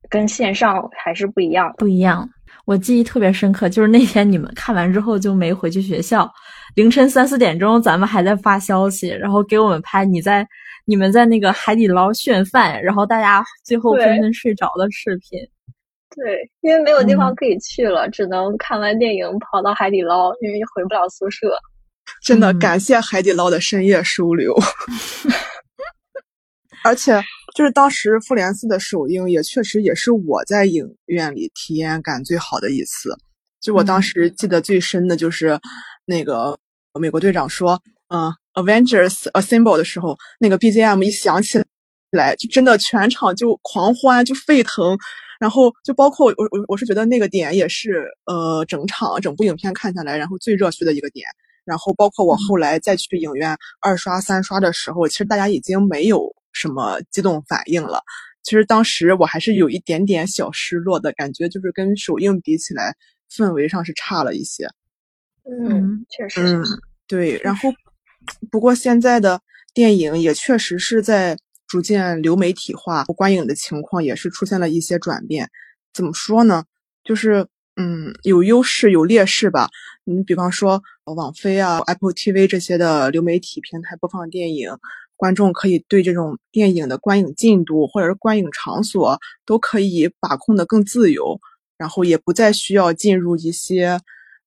[0.10, 1.74] 跟线上还是不一样。
[1.78, 2.30] 不一样，
[2.66, 6.30] 我记忆特别深刻，就是那天你们看完之后就没回去学校，
[6.76, 10.46] 凌晨三四点钟，咱们还在发消息，然后给我们拍你在
[10.84, 15.39] 你们在那个海底捞炫饭，然后大家最后纷纷睡着的视频。
[16.16, 21.47] 对，因为没有地方可以去了，只能看完电影跑到海底捞，因为回不了宿舍。
[22.24, 24.55] 真的感谢海底捞的深夜收留。
[26.86, 27.20] 而且，
[27.55, 33.09] 就是当时复联四的首映，也确实也是我在影院里体验感最好的一次。
[33.59, 35.59] 就我当时记得最深的就是
[36.05, 36.55] 那个
[36.99, 37.82] 美国队长说
[38.13, 41.59] “嗯，Avengers Assemble” 的时候，那个 BGM 一响起
[42.11, 44.95] 来，就真的全场就狂欢，就沸腾。
[45.39, 51.25] 然后就包括我我我是觉得那个点也是呃整场整部影片看下来，然后最热血的一个点。
[51.65, 58.01] 然后包括我后来再去影院二刷三刷的时候，其实大家已经没有什么激动反应了。
[58.43, 62.95] 其实当时我还是有一点点小失落的感觉，就是跟首映比起来，
[63.31, 64.67] 氛围上是差了一些。
[65.43, 66.41] 嗯，确实。
[66.41, 66.63] 嗯，
[67.07, 67.39] 对。
[67.43, 67.73] 然后
[68.51, 69.41] 不过现在的
[69.73, 71.36] 电影也确实是在。
[71.76, 75.49] 逐渐流媒体化，观影的情况也是出现了一些转变。
[75.93, 76.63] 怎么说呢？
[77.03, 77.45] 就是，
[77.76, 79.67] 嗯，有优势有劣势吧。
[80.05, 84.69] 你比方说，网飞啊、Apple TV 这些的流媒体平台播放电影，
[85.17, 91.41] 观众可以对这种电影的观影进度或者是观影场所都可以把控的更自由，
[91.78, 93.99] 然后也不再需要进入一些，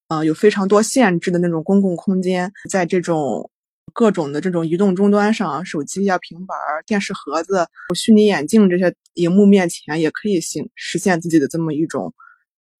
[0.08, 3.50] 呃，有非常多限制的那种公共空间，在这种。
[3.92, 12.12] 各种的这种移动终端上，手机啊、平板、电视盒子、虚拟眼镜这些荧幕面前，也可以行实现自己的这么一种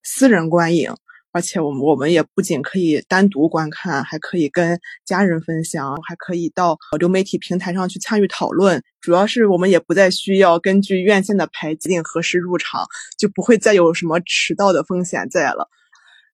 [0.03, 0.95] 私人观影。
[1.31, 8.83] 而且，我们我们也不仅可以单独观看，还可以跟家人分享，还可以到流媒体平台上去参与讨论。
[9.01, 12.87] 主要是我们也不再需要根据院线的排定何时入场，
[13.19, 15.69] 就不会再有什么迟到的风险在了。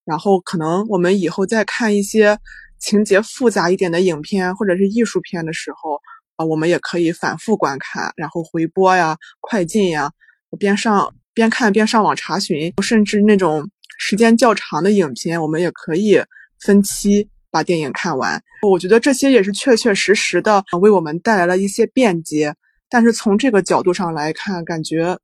[0.04, 2.38] 然后，可能我们以后再看一些。
[2.78, 6.00] 情节复杂一点的影片或者是艺术片的时候，
[6.36, 10.10] 啊，我们也可以反复观看，然后回播呀、快进呀，
[10.58, 13.68] 边上边看边上网查询，甚至那种
[13.98, 16.20] 时间较长的影片，我们也可以
[16.60, 18.42] 分期把电影看完。
[18.62, 22.54] 我觉得这些也是确确实实的为我们带来了一些便捷。
[22.90, 25.18] 但是从这个角度上来看，感觉，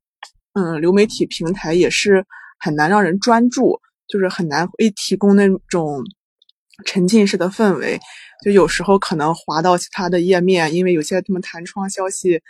[0.53, 2.25] 嗯，流媒体平台也是
[2.59, 6.03] 很难让人专注，就是很难会提供那种
[6.85, 7.99] 沉浸式的氛围。
[8.43, 12.41] 就有时候可能滑到其他的页面，因为有些什么弹窗消息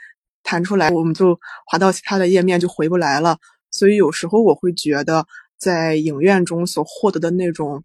[0.41, 3.38] 弹出来，我们就滑到其他的页面就回不来了。
[3.71, 5.25] 所以有时候我会觉得，
[5.57, 7.84] 在影院中所获得的那种，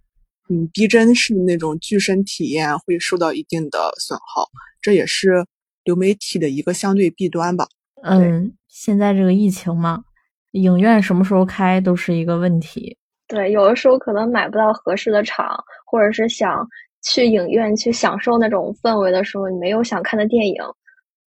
[0.48, 4.48] 嗯，逼真式的那种具身体验会受到一定的损耗，
[4.80, 5.44] 这也是
[5.82, 7.66] 流媒体的一个相对弊端吧。
[8.02, 10.04] 嗯，现在这个疫情嘛，
[10.52, 12.96] 影院什么时候开都是一个问题。
[13.28, 16.66] 对，有的时候可能买不到合适的场，或者是想。
[17.02, 20.56] 去影院去享受那种氛围的时候，你没有想看的电影，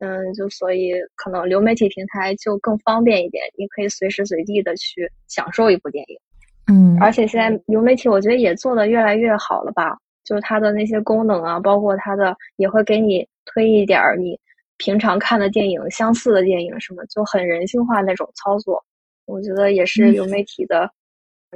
[0.01, 6.19] 嗯，就所以可能流媒体平台就更方便一点，你可以随时随地的去享受一部电影，
[6.67, 14.37] 嗯，而且现在流媒体我觉得也做的越来越好了吧，就是它的那些功能啊，包括它的也会给你推一点你
[14.79, 18.83] 平常看的电影相似的电影什么，就很人性化那种操作，
[19.27, 20.91] 我觉得也是流媒体的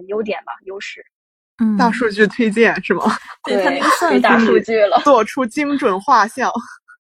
[0.09, 1.05] 优点吧，优势。
[1.62, 3.05] 嗯，大数据推荐是吗？
[3.45, 6.51] 对他那个算大数据了，做出精准画像。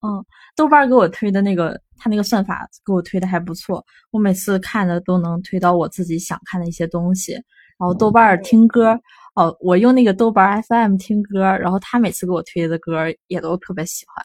[0.06, 0.24] 嗯，
[0.56, 7.32] 豆瓣给我推的那个，他那个算法给我推的还不错，我每次看的都能推到我自己想看的一些东西。
[7.78, 8.98] 然后豆瓣听歌，
[9.34, 14.24] 哦，我用那个豆瓣 FM 听歌，然后他每次给我推的歌也都特别喜欢。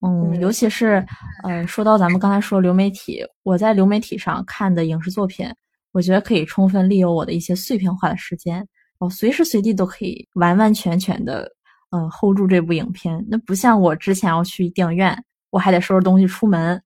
[0.00, 1.04] 嗯，尤其是，
[1.44, 5.48] 呃，说到咱们刚才说流媒体，我在流媒体上看的影视作品，
[5.92, 8.66] 我觉得可以充分利用我的一些碎片化的时间。
[8.98, 11.50] 我随时随地都可以完完全全的，
[11.90, 13.24] 嗯，hold 住这部影片。
[13.28, 15.16] 那不像我之前要去电影院，
[15.50, 16.82] 我还得收拾东西出门。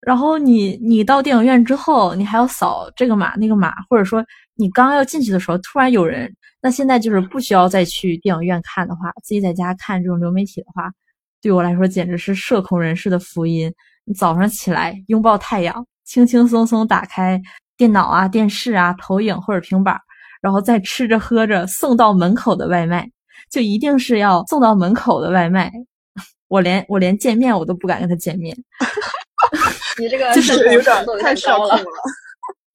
[0.00, 6.30] 然后你你到电影院之后，你还要扫这个码那个码，或者说你刚要进去的时候，突然有人。
[6.60, 10.92] 那现在就是不需要再去电影院看的话，自己在家看这种流媒体的话，
[11.40, 13.72] 对我来说简直是社恐人士的福音。
[14.16, 17.40] 早上起来拥抱太阳，轻轻松松打开
[17.76, 20.00] 电脑啊、电视啊、投影或者平板。
[20.40, 23.08] 然后再吃着喝着送到门口的外卖，
[23.48, 25.70] 就一定是要送到门口的外卖。
[26.48, 28.52] 我连我连见面我都不敢跟他见面。
[30.00, 31.78] 你这个就是有点太社恐了。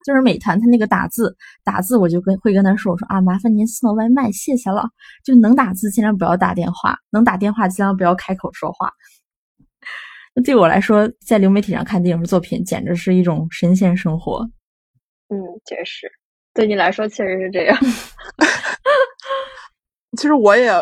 [0.06, 4.88] 就是美团他那个打字打字，我就跟会跟他说，我说啊，麻烦您送到外卖，谢谢了。
[5.22, 8.90] 就能打字尽量不要打电话，能打电话尽量不要开口说话。
[10.34, 14.48] 那对我来说，在流媒体上看电影作品简直是一种神仙生活。
[15.28, 16.10] 嗯，确实。
[16.54, 17.78] 对你来说确实是这样。
[20.16, 20.72] 其实我也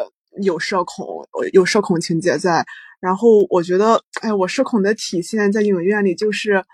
[0.42, 1.06] 有社恐，
[1.52, 2.64] 有社恐情节在。
[2.98, 6.64] 然后我觉得，哎，我社恐的体现在影院里，就是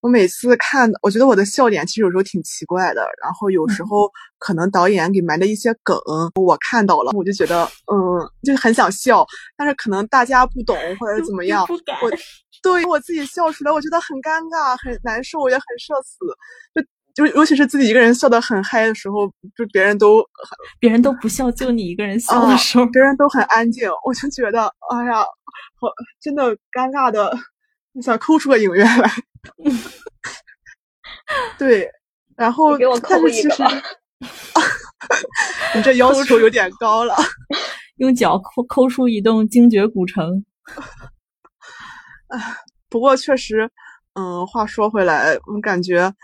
[0.00, 3.02] 我每次看，我觉得我的笑点其实有时候挺奇怪的。
[3.22, 5.96] 然后有时候可能导演给埋的一些梗，
[6.34, 9.24] 我看到了，我就觉得，嗯，就很想笑。
[9.56, 11.64] 但是可能大家不懂或者怎么样，
[12.02, 12.10] 我
[12.60, 16.18] 对我自己笑出来，我觉得很尴尬，很难受，也很社死。
[16.74, 16.84] 就。
[17.18, 20.24] 就尤其是自己一个人笑得很嗨的时候，就别人都
[20.78, 25.22] 别人都不笑，就你一个人笑的时候，别人都很安静，我就觉得哎呀，
[25.80, 25.88] 好
[26.20, 27.36] 真的尴尬的，
[28.00, 29.10] 想抠出个影院来。
[31.58, 31.90] 对，
[32.36, 33.82] 然后给我抠一个
[35.74, 37.16] 你这要求有点高了，
[37.98, 40.44] 用脚抠抠出一栋精绝古城。
[42.28, 42.38] 哎，
[42.88, 43.68] 不过确实，
[44.14, 46.14] 嗯，话说回来，我感觉。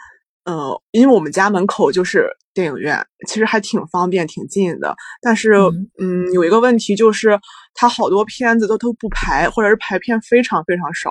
[0.45, 4.95] 嗯，因为我们家门口就是电影院，其实还挺方便、挺近的。
[5.23, 5.55] 但是，
[5.99, 7.41] 嗯，有一个问题就是，
[7.73, 11.11] 它好多片子都都不排，或者是排片非常非常少。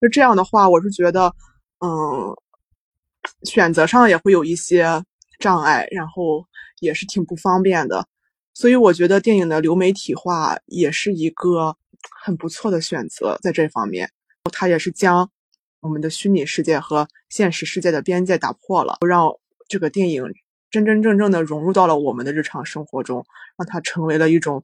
[0.00, 1.34] 就这样的话，我是觉得，
[1.84, 2.32] 嗯，
[3.42, 5.02] 选择上也会有一些
[5.40, 6.46] 障碍，然后
[6.80, 8.06] 也是挺不方便的。
[8.54, 11.76] 所以，我觉得电影的流媒体化也是一个
[12.24, 14.08] 很不错的选择，在这方面，
[14.52, 15.28] 它也是将。
[15.80, 19.30] 我们的虚拟世界和现实世界的边界打破了，让
[19.68, 20.24] 这个电影
[20.70, 23.24] 真真正正的融入到了我们的日常生活中，
[23.56, 24.62] 让它成为了一种，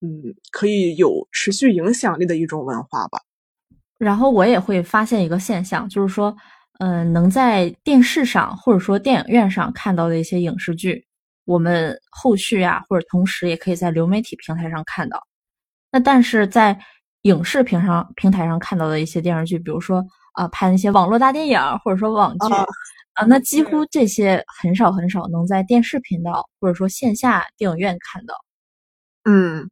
[0.00, 3.20] 嗯，可以有持续影响力的一种文化吧。
[3.96, 6.36] 然后我也会发现一个现象，就是说，
[6.80, 11.06] 嗯，能在电视上或者说电影院上看到的一些影视剧，
[11.44, 15.22] 我们后续啊或者同时也可以在流媒体平台上看到。
[15.92, 16.78] 那但是在
[17.22, 20.04] 影视平上平台上看到的一些电视剧，比如说。
[20.32, 22.54] 啊，拍那些网络大电影或者说网剧
[23.14, 28.34] 啊，那几乎这些很少很少能在电视频道或者说线下电影院看到。
[29.24, 29.68] 嗯，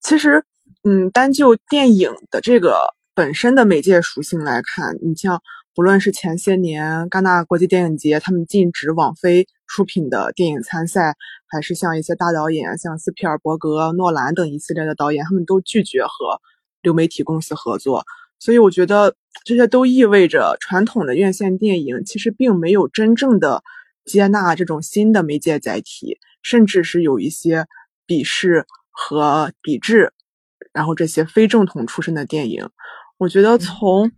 [0.00, 0.44] 其实，
[0.84, 5.40] 嗯，单就电影的这个本身的媒介属性来看，你像
[5.74, 11.16] 不论是前些年戛纳国际电影节他们禁止网飞出品的电影参赛，
[11.48, 16.40] 还是像一些大导演，像斯皮尔伯格、诺兰等一系列的导演，他们都拒绝和
[16.82, 18.04] 流媒体公司合作。
[18.44, 23.64] 所以我觉得这些都意味着传统的院线电影其实并没有真正的
[24.04, 27.66] 接纳这种新的媒介载体，甚至是有一些
[28.06, 30.12] 鄙视和抵制，
[30.74, 32.68] 然后这些非正统出身的电影。
[33.16, 34.12] 我觉得从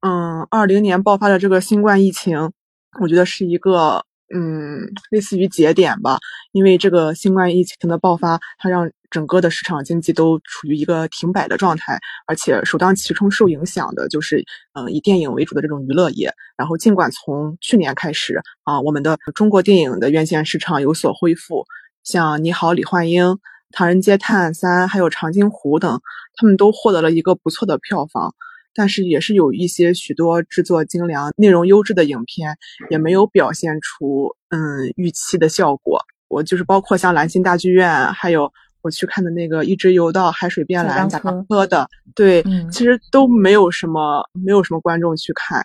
[0.00, 2.52] 嗯二零年爆发的这个新冠疫情，
[3.00, 4.06] 我觉得是一个。
[4.34, 6.18] 嗯，类似于节点吧，
[6.52, 16.32] 因为这个新冠疫情的爆发，它让整个的市场经济都处于一个停摆的状态，而且首当其冲受影响的就是，嗯，以电影为主的这种娱乐业。
[16.56, 21.64] 然后，尽管从去年开始啊，我们的中国电影的院线市场有所恢复，
[22.02, 23.26] 像《你好，李焕英》
[23.70, 26.00] 《唐人街探案三》还有《长津湖》等，
[26.34, 28.34] 他们都获得了一个不错的票房。
[28.76, 32.54] 但是也是有一些许多制作精良、内容优质的影片，
[32.90, 35.98] 也没有表现出嗯预期的效果。
[36.28, 38.52] 我就是包括像兰心大剧院，还有
[38.82, 45.64] 我去看的那个《一直游到海水变蓝》贾樟柯的，对，其实都没有什么没有什么观众去看，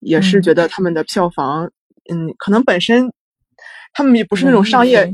[0.00, 1.70] 也是觉得他们的票房，
[2.12, 3.10] 嗯，可能本身
[3.94, 5.10] 他们也不是那种商业，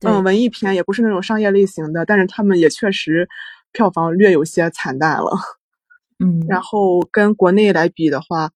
[0.00, 3.28] 嗯，文艺片也不是那种商业类型的，但是他们也确实
[3.72, 5.32] 票房略有些惨淡了。
[6.22, 8.50] 嗯，然后跟国内来比的话，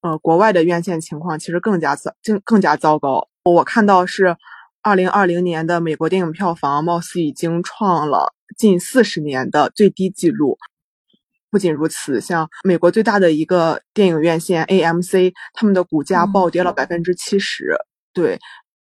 [0.00, 3.28] 呃，国外的院线情况其实更加糟，更更加糟糕。
[3.44, 4.36] 我看到是，
[4.82, 10.56] 二零二零年的美国电影票房貌似已经创了近四十年的最低纪录。
[11.50, 17.76] 不仅如此，像美国最大的一个电影院线 AMC，他们的股价暴跌了百分之七十，
[18.14, 18.38] 对，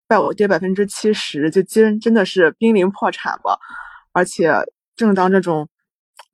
[0.09, 3.59] 暴跌百分之七十，就真真的是濒临破产吧。
[4.13, 4.53] 而且
[4.97, 5.69] 正当这种。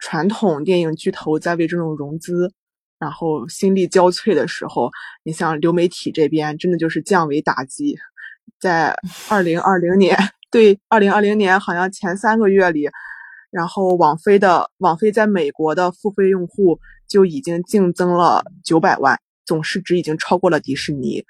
[0.01, 2.53] 传统电影巨头在为这种融资，
[2.98, 4.90] 然后心力交瘁的时候，
[5.22, 7.96] 你像流媒体这边，真的就是降维打击。
[8.59, 8.94] 在
[9.30, 10.16] 二零二零年，
[10.51, 12.88] 对二零二零年好像前三个月里，
[13.51, 16.78] 然后网飞的网飞在美国的付费用户
[17.09, 21.24] 就已经净增了九百万，总市值已经超过了迪士尼。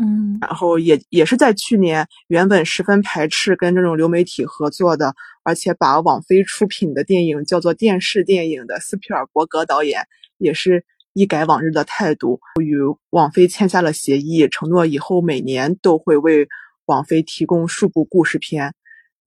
[0.00, 10.06] 嗯，然后也也是在去年，原本十分排斥跟这种流媒体合作的，而且把网飞出品的电影叫做电视电影的斯皮尔伯格导演，
[10.38, 10.82] 也是
[11.12, 12.76] 一改往日的态度，与
[13.10, 16.48] 网飞签下了协议，承诺以后每年都会为
[16.86, 18.72] 网飞提供数部故事片。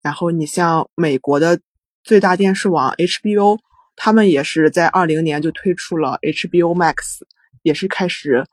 [0.01, 1.61] 然后你像美国的
[2.03, 3.59] 最大电视网 HBO，
[3.95, 7.21] 他们也是在二零年就推出了 HBO Max，
[7.63, 8.47] 也是开始。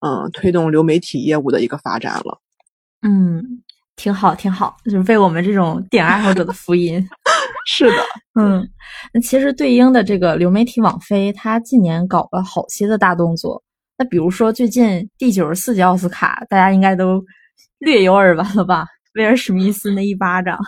[0.00, 2.40] 嗯，推动流媒体业务的一个发展了。
[3.02, 3.62] 嗯，
[3.96, 7.06] 挺好，挺好，就是为我们这种电影爱好者的福音。
[7.66, 7.96] 是的，
[8.40, 8.66] 嗯，
[9.12, 13.62] 那其实对应的这个流媒体网飞，它近年搞了好些的大动作。
[13.98, 17.22] 那比如说最近第九十四届奥斯卡，大家应该都
[17.78, 18.86] 略有耳闻了吧？
[19.14, 20.58] 威尔史密斯那一巴掌，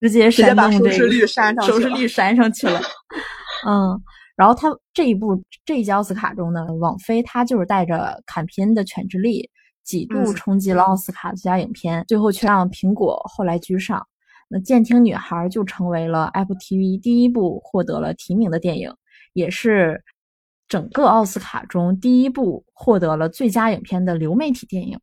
[0.00, 2.80] 直接直接把收视率扇上，收视率扇上去了。
[3.66, 4.02] 嗯。
[4.38, 9.42] 然后他这一部这一届奥斯卡中呢，网飞他就是带着坎皮恩的《犬之力》
[9.82, 14.06] 几度冲击了奥斯卡最佳影片，最后却让苹果后来居上。
[14.48, 18.94] 那《监听女孩》就成为了 Apple TV 第一部获得了提名的电影，
[19.32, 20.04] 也是
[20.68, 25.00] 整个奥斯卡中第一部获得了最佳影片的流媒体电影。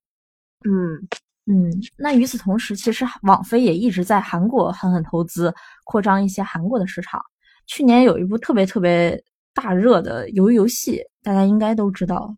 [0.64, 1.08] 嗯
[1.48, 7.22] 嗯，那与此同时，其实网飞也一直在韩国狠狠投资，扩张一些韩国的市场。
[7.68, 9.22] 去年有一部特别特别
[9.54, 12.36] 大热的鱿鱼游戏，大家应该都知道，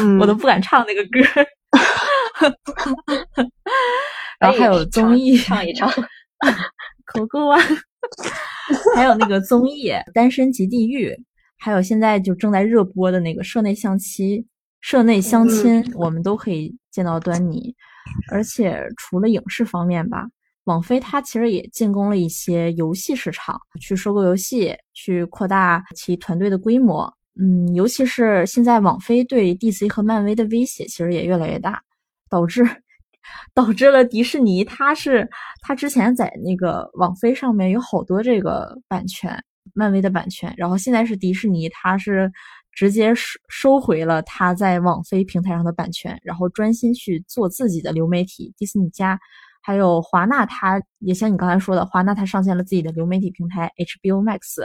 [0.00, 1.20] 嗯，我都不敢唱那个歌。
[4.40, 5.90] 然后还有综艺，唱一唱，
[7.06, 7.58] 口够啊。
[8.96, 11.08] 还有那个综艺《单身即地狱》，
[11.58, 14.38] 还有现在就正在热播的那个《社内相亲》，
[14.80, 17.74] 社内相亲，我们都可以见到端倪。
[18.30, 20.26] 而且除了影视方面吧。
[20.64, 27.12] 网飞它其实也进攻了一些游戏市场，去收购游戏，去扩大其团队的规模。
[27.38, 31.82] 嗯，尤其是现在网飞对 DC 和漫威的威胁其实也越来越大，
[32.30, 32.64] 导致
[33.52, 35.28] 导致了迪士尼，它是
[35.60, 39.36] 它之前在那个网飞上面有好多这个版权，
[39.74, 42.30] 漫威的版权，然后现在是迪士尼，它是
[42.72, 49.18] 直接收收回了它在网飞平台上的版权，然后专心去做自己的流媒体迪士尼加。
[49.66, 54.62] 还有华纳，它也像你刚才说的，华纳它上线了自己的流媒体平台 HBO Max，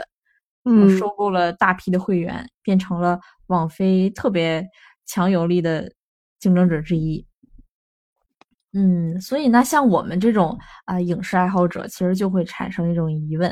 [0.66, 4.62] 嗯，收购了大批的会员，变成了网飞特别
[5.06, 5.90] 强有力的
[6.38, 7.26] 竞争者之一。
[8.74, 13.50] 嗯，所以呢，像我们这种啊影视爱好者，其实就会产生一种疑问：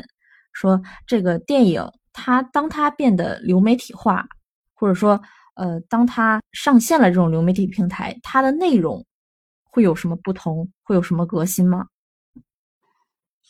[0.53, 1.83] 说这个电影
[2.13, 4.23] 它当它变得流媒体化，
[4.75, 5.19] 或者说
[5.55, 9.03] 呃，当它上线了这种流媒体平台，它的内容。
[9.71, 10.71] 会有什么不同？
[10.83, 11.87] 会有什么革新吗？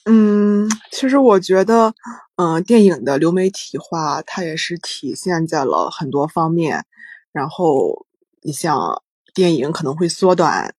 [0.05, 1.93] 嗯，其实我觉得，
[2.37, 6.85] 嗯、电影的流媒体化，它也是体现在了很多方面。
[7.31, 8.07] 然后，
[8.41, 9.03] 你像
[9.33, 10.73] 电影可能会缩短，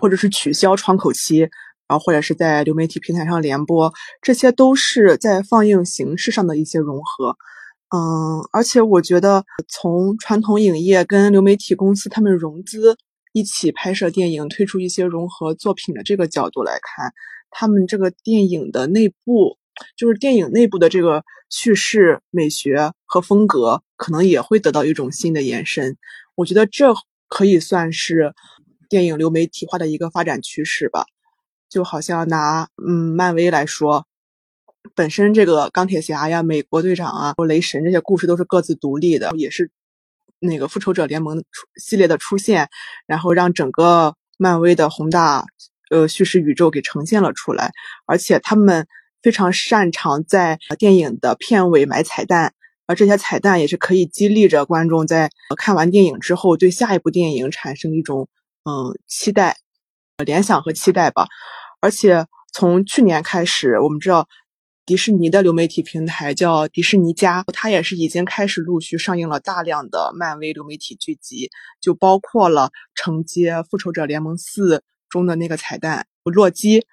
[0.00, 1.48] 或者是取消窗口期，
[1.86, 7.36] 然后或者是在流媒体平台上联播，这些都是在放映形式上的一些融合。
[7.94, 12.96] 嗯，而且我觉得从传统影业跟流媒体公司他们融资
[13.32, 17.12] 一起拍摄电影，推出一些融合作品的这个角度来看，
[17.50, 19.58] 他们这个电影的内部，
[19.96, 25.96] 就是电影内部的这个叙事美学和风格，可能也会得到一种新的延伸。
[26.34, 26.94] 我觉得这
[27.28, 28.34] 可以算是
[28.88, 31.04] 电影流媒体化的一个发展趋势吧。
[31.68, 34.06] 就好像拿嗯漫威来说，
[34.96, 39.70] 本身这个钢铁侠呀、美国队长啊、雷神这些故事都是各自独立的，也是
[40.40, 42.68] 那个复仇者联盟出系列的出现，
[43.06, 45.44] 然后让整个漫威的宏大
[45.90, 47.70] 呃叙事宇宙给呈现了出来，
[48.06, 48.86] 而且他们
[49.22, 52.54] 非常擅长在电影的片尾埋彩蛋，
[52.86, 58.28] 而这些彩蛋也是可以激励着观众在看完电影之后对下一部电影产生一种
[58.64, 59.58] 嗯期待、
[60.24, 61.28] 联想和期待吧。
[61.80, 64.26] 而且从去年开始，我们知道
[64.90, 71.48] 迪士尼的流媒体平台叫迪士尼家，它也是已经开始陆续上映了大量的漫威流媒体剧集，
[71.80, 74.78] 就包括了承接《复仇者联盟四》
[75.08, 76.84] 中的那个彩蛋洛基，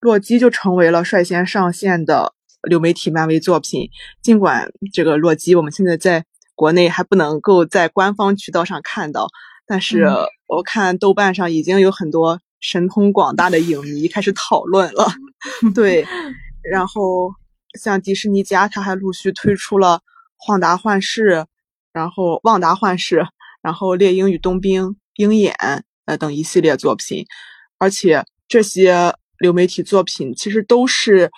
[0.00, 2.34] 洛基就成为了率先上线的
[2.68, 3.88] 流媒体漫威作品。
[4.20, 9.28] 尽管这个洛基我们现在在国内还不能够在官方渠道上看到，
[9.66, 10.14] 但是嗯
[10.46, 15.10] 我看豆瓣上已经有很多神通广大的影迷开始讨论了。
[15.74, 16.06] 对，
[16.70, 17.32] 然后
[17.76, 19.98] 像迪士尼家，它还陆续推出了
[20.36, 21.22] 《晃达幻视》，
[21.92, 23.20] 然后《旺达幻视》，
[23.62, 24.84] 然后《猎鹰与冬兵》
[25.16, 25.54] 《鹰眼》
[26.06, 27.26] 呃等一系列作品，
[27.78, 31.30] 而且这些流媒体作品其实都是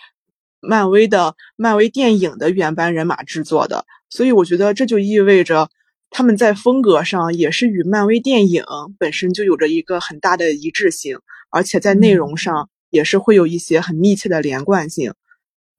[0.61, 5.71] 漫威的漫威电影的原班人马制作的，所以我觉得这就意味着
[6.11, 8.65] 他们在风格上也是与漫威电影
[8.99, 11.19] 本身就有着一个很大的一致性，
[11.51, 15.13] 而且在内容上也是会有一些很密切的连贯性。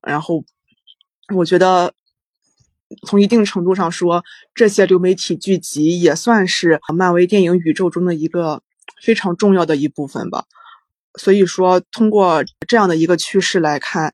[0.10, 0.44] 然后，
[1.36, 1.94] 我觉得
[3.08, 4.24] 从一定程度上说，
[4.56, 8.64] 这些流媒体剧集也算是漫威电影宇宙中的一个
[9.04, 10.46] 非常重要的一部分吧。
[11.20, 14.14] 所以说，通过这样的一个趋势来看，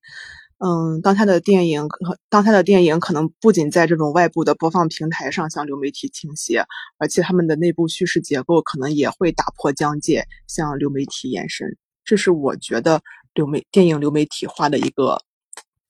[0.57, 6.65] 嗯，当他的电影可当他的电影可能不仅在这种外部的播放平台上向流媒体倾斜，
[6.97, 11.77] 而且他们的内部叙事结构可能也会打破疆界，向流媒体延伸。
[12.03, 13.01] 这是我觉得
[13.33, 15.19] 流媒电影流媒体化的一个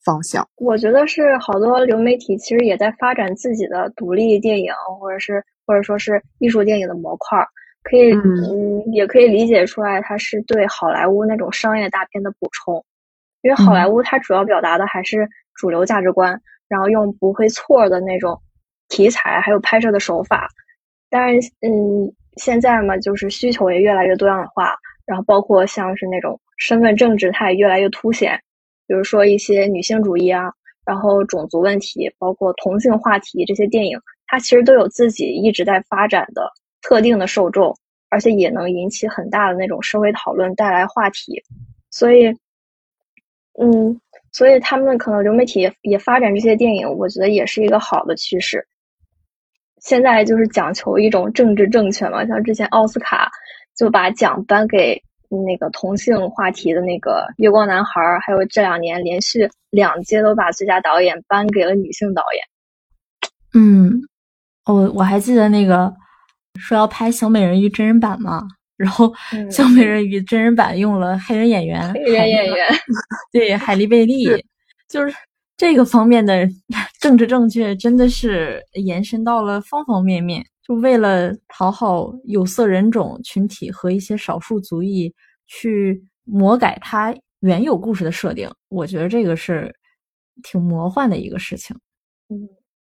[0.06, 0.48] 方向。
[0.58, 7.48] 我觉得是好多流媒体其实也在发展自己的独立电影，或者是或者说是艺术电影的模块儿，
[7.84, 12.86] 可以嗯嗯也可以理解出来，它是对好莱坞那种商业大片的补充。
[13.42, 18.42] 因为好莱坞它主要表达的还是主流价值观，然后用不会错的那种
[18.90, 20.48] 题材还有拍摄的手法。
[21.12, 24.76] 但是嗯，现在嘛，就是需求也越来越多样化，
[25.06, 28.42] 然后包括像是那种身份政治，它也越来越凸显。
[28.88, 30.52] 比如说一些女性主义啊，
[30.86, 36.50] 然后种族问题，包括同性话题这些电影，它其实都有自己一直在发展的
[36.82, 37.76] 特定的受众，
[38.10, 41.44] 而且也能引起很大的那种社会讨论，带来话题。
[41.90, 42.28] 所以，
[43.60, 44.00] 嗯，
[44.32, 48.68] 所以他们可能流媒体也发展这些电影，我觉得也是一个好的趋势。
[49.82, 53.30] 现在就是讲求一种政治正确嘛，像之前奥斯卡
[53.78, 55.02] 就把奖颁给
[55.44, 62.44] 那个同性话题的那个《月光男孩》，还有这两年连续两届都把最佳导演颁给了女性导演。
[63.54, 64.02] 嗯，
[64.66, 65.94] 我我还记得那个
[66.60, 68.44] 说要拍小美人鱼真人版嘛，
[68.78, 72.68] 然后嗯小美人鱼真人版用了黑人演员，黑人演员，
[73.32, 74.26] 对海莉贝利，
[74.90, 75.14] 就是
[75.58, 76.48] 这个方面的
[77.00, 85.14] 政治正确真的是延伸到了方方面面，就为了讨好有色人种群体和一些少数族裔
[85.48, 89.74] 去魔改它原有故事的设定，我觉得这个是
[90.44, 91.76] 挺魔幻的一个事情。
[92.30, 92.50] 嗯，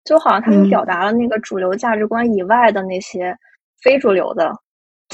[0.05, 3.37] 就好像他们嗯表达了那个主流价值观以外的那些
[3.83, 4.53] 非主流的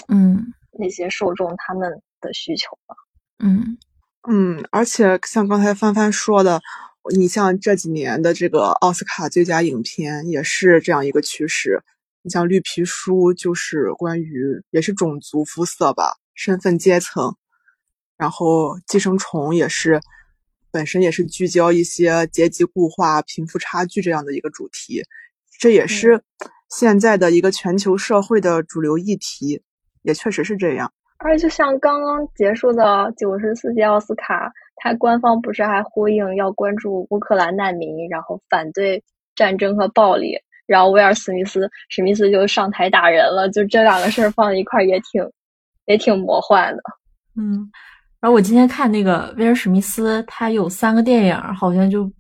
[0.09, 1.91] 嗯那些受众他们
[2.21, 2.95] 的需求吧。
[3.39, 3.79] 嗯
[4.29, 6.61] 嗯，而且像刚才帆帆说的，
[7.17, 11.83] 你像这几年的这个奥斯卡最佳影片也是这样一个趋势。
[12.23, 17.37] 你像《绿皮书》就是关于也是种族肤色吧，身份阶层，
[18.17, 20.01] 然后《寄生虫》也是
[20.71, 25.03] 本身也是聚焦一些阶级固化、贫富差距这样的一个主题，
[25.59, 26.23] 这也是
[26.71, 29.63] 现在的一个全球社会的主流议题，
[30.03, 30.93] 也确实是这样。
[31.19, 39.01] 而且就像刚刚结束的九十四届奥斯卡，它官方不是还呼应要关注乌克兰难民，然后反对
[39.37, 40.37] 战争和暴力，
[40.67, 45.23] 然后威尔史密斯史密斯就上台打人了，就这两个事儿放在一块儿也挺
[45.87, 46.83] 也挺魔幻的。
[47.37, 47.71] 嗯，
[48.21, 52.11] 然后我今天看那个威尔史密斯，他有三个电影，好像就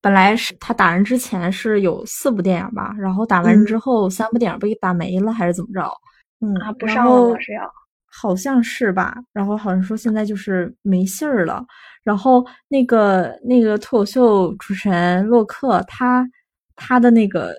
[0.00, 5.92] 本来是他打人之前是有四部电影吧，然后打完人之后、三部电影被打没了，还是怎么着？
[6.40, 7.40] 嗯，啊，不然上了后吗？
[7.40, 7.70] 是要
[8.14, 11.64] 好像是吧，然后好像说现在就是没信儿了。
[12.02, 16.28] 然后那个那个脱口秀主持人洛克，他
[16.74, 17.54] 他的那个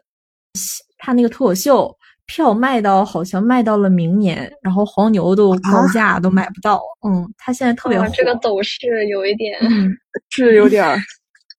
[0.97, 1.95] 他那个脱口秀
[2.25, 6.81] 票卖到好像卖到了明年，然后黄牛都高价都买不到。
[7.07, 9.91] 嗯，他现在特别火，啊这个走势有一点，嗯，
[10.29, 10.97] 是有点儿。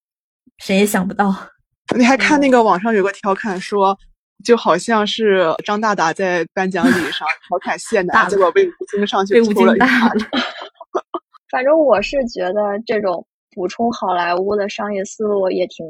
[0.59, 1.35] 谁也想不到。
[1.97, 3.97] 你还看那个网上有个调侃说，
[4.43, 10.09] 就好像是张大大在颁奖礼上 调侃谢大楠，结果被吴京上去抽了一京打下。
[10.09, 10.27] 了。
[11.51, 13.25] 反正我是觉得这种
[13.55, 15.87] 补充好莱坞的商业思路也挺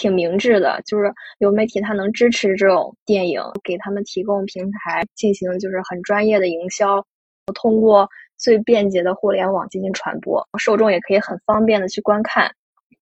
[0.00, 7.04] 挺明智的，就是流媒体它能支持这种电影，给他们提供平台进行就是很专业的营销，
[7.54, 8.08] 通过
[8.38, 12.50] 最便捷的互联网进行传播，受众也可以很方便的去观看，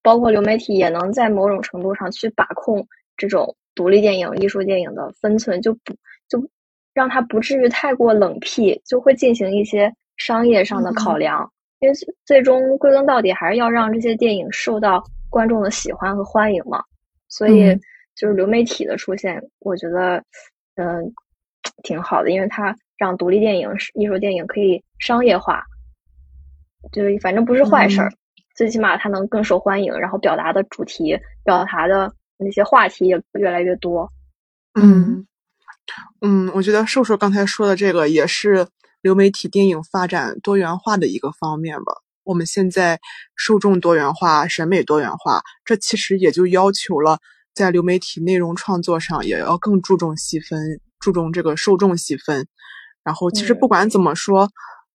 [0.02, 2.84] 包括流媒体也能在某种程度上去把控
[3.16, 5.94] 这种独立电影、艺术电影的分寸，就不
[6.28, 6.44] 就
[6.92, 11.48] 让它不至于太过冷僻，就会进行一些商业上的考量。
[11.78, 15.00] 因为最最终归根到底还是要让这些电影受到
[15.30, 16.82] 观众的喜欢和欢迎嘛，
[17.28, 17.80] 所以嗯
[18.14, 20.22] 就是流媒体的出现，我觉得
[20.74, 21.14] 嗯、
[21.82, 25.64] 挺好的，因为它让独立电影、艺术电影可以商业化，
[26.92, 28.12] 就是反正不是坏事儿，
[28.56, 34.10] 最起码它能更受欢迎，然后表达的主题、表达的那些话题也越来越多。
[34.74, 35.26] 嗯
[36.20, 38.66] 嗯，我觉得瘦瘦刚才说的这个也是
[39.00, 41.94] 流媒体电影发展多元化的一个方面吧。
[42.28, 43.00] 我们现在
[43.36, 47.18] 受众多元化、审美多元化，这其实也就要求了
[47.54, 52.46] 在流媒体内容创作上也要更注重细分，注重这个受众细分。
[53.02, 54.46] 然后，其实嗯不管怎么说，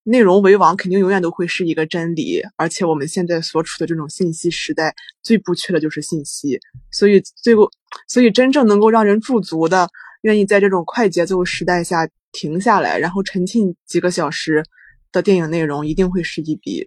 [0.04, 2.40] 内容为王肯定永远都会是一个真理。
[2.56, 4.94] 而且我们现在所处的这种信息时代，
[5.24, 6.60] 最不缺的就是信息。
[6.92, 7.68] 所以最后，
[8.08, 9.90] 所以真正能够让人驻足的，
[10.22, 14.64] 愿意在这种快节奏时代下停下来，然后沉浸几个小时
[15.12, 16.86] 的电影内容，一定会是一笔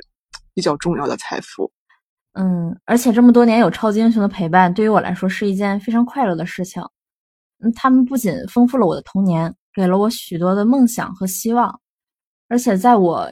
[0.57, 1.71] 比较重要的财富。
[2.33, 6.83] 嗯，而且这么多年有超级英雄的陪伴，对于我来说是一件非常快乐的事情。
[7.61, 11.79] 嗯，他们不仅丰富了我的童年，给了我许多的梦想和希望，
[12.49, 13.31] 而且在我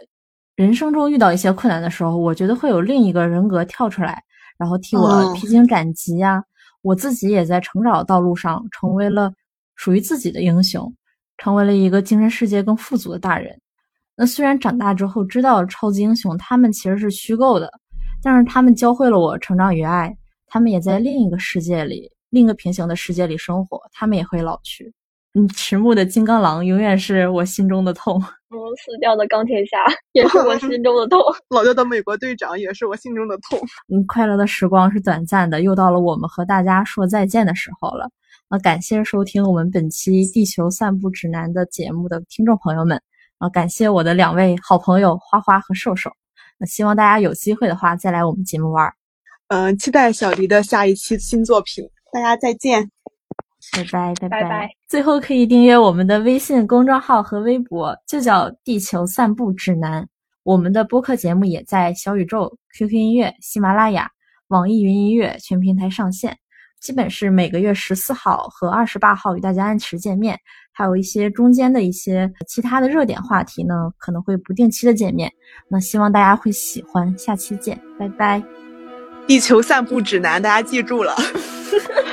[0.56, 4.22] 人生中遇到一些困难的时候，我觉得会有另一个人格跳出来，
[4.58, 6.42] 然后替我嗯披荆斩棘呀、
[6.82, 9.32] 我自己也在成长的道路上成为了
[9.76, 10.94] 属于自己的英雄，
[11.36, 13.60] 成为了一个精神世界更富足的大人。
[14.16, 17.70] 那虽然长大之后知道超级英雄他们其实是虚构的，
[18.22, 20.16] 但是他们教会了我成长与爱，
[20.46, 24.92] 他们也在另一个世界里，另一个平行的世界里生活，他们也会老去。
[25.36, 28.22] 嗯，迟暮的金刚狼永远是我心中的痛。
[28.22, 29.78] 嗯，死掉的钢铁侠
[30.12, 31.18] 也是我心中的痛。
[31.50, 33.58] 老掉的美国队长也是我心中的痛。
[33.92, 38.08] 嗯，快乐的时光是短暂的，又到了我们和大家说再见的时候了。
[38.46, 43.02] 啊，感谢收听我们本期《地球散步指南》的节目的听众朋友们。
[43.38, 46.10] 啊，感谢我的两位好朋友花花和瘦瘦。
[46.58, 48.94] 那希望大家有机会的话再来我们节目玩儿。
[49.48, 51.84] 嗯、期待小迪的下一期新作品。
[52.12, 52.90] 大家再见。
[53.72, 60.06] 拜拜拜拜拜最后可以订阅我们的微信公众号和微博，就叫“地球散步指南”。
[60.44, 64.10] 我们的播客节目也在小宇宙、QQ 音乐、喜马拉雅、
[64.48, 66.36] 网易云音乐全平台上线，
[66.78, 70.38] 基本是每个月十四号和二十八号与大家按时见面。
[70.74, 75.32] 还有一些中间的一些其他的热点话题呢，可能会不定期的见面。
[75.68, 78.42] 那希望大家会喜欢，下期见，拜拜。
[79.26, 81.14] 地球散步指南，大家记住了。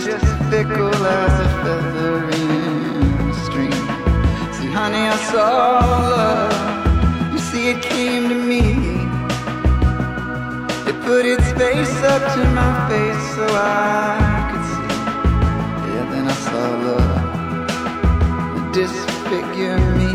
[0.00, 3.84] just fickle as a feather in a stream.
[4.56, 5.80] See, honey, I saw
[6.16, 7.32] love.
[7.32, 8.62] You see, it came to me
[10.88, 14.94] It put its face up to my face so I could see.
[15.92, 17.30] Yeah, then I saw love
[18.72, 20.14] disfigure me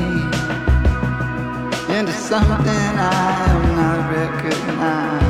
[1.97, 5.24] into something I am not recognizing.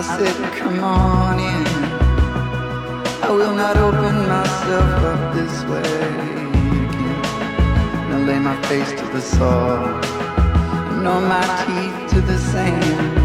[0.00, 1.66] I said, come on in.
[3.22, 5.92] I will not open myself up this way
[6.88, 7.20] again.
[8.08, 10.00] Now lay my face to the saw,
[11.02, 13.18] nor my teeth to the sand.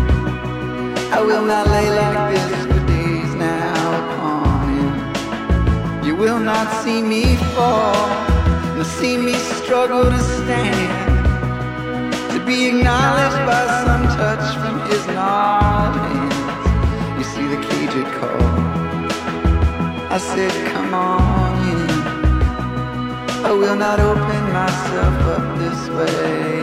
[1.14, 6.06] I will not lay like this for days now upon him.
[6.06, 8.06] You will not see me fall,
[8.76, 11.16] nor see me struggle to stand
[12.34, 15.06] to be acknowledged by some touch from his.
[15.08, 16.05] You
[20.16, 21.90] I said, come on in.
[23.46, 26.55] I will not open myself up this way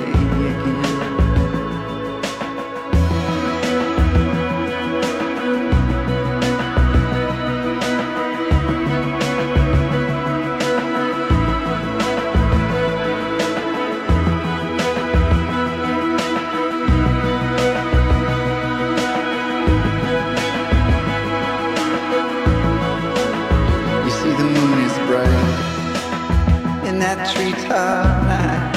[27.69, 28.75] night.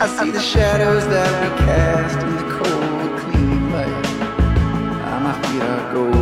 [0.00, 4.04] I see the shadows that we cast in the cold, clean light.
[5.24, 6.14] My feet are gold,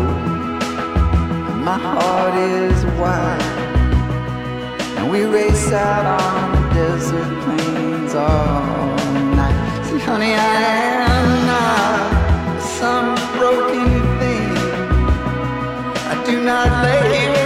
[1.50, 3.42] and my heart is wide.
[4.96, 8.94] And we race out on the desert plains all
[9.34, 9.58] night.
[9.86, 10.54] See, honey, I
[11.10, 13.88] am not some broken
[14.20, 14.52] thing.
[16.12, 17.41] I do not lay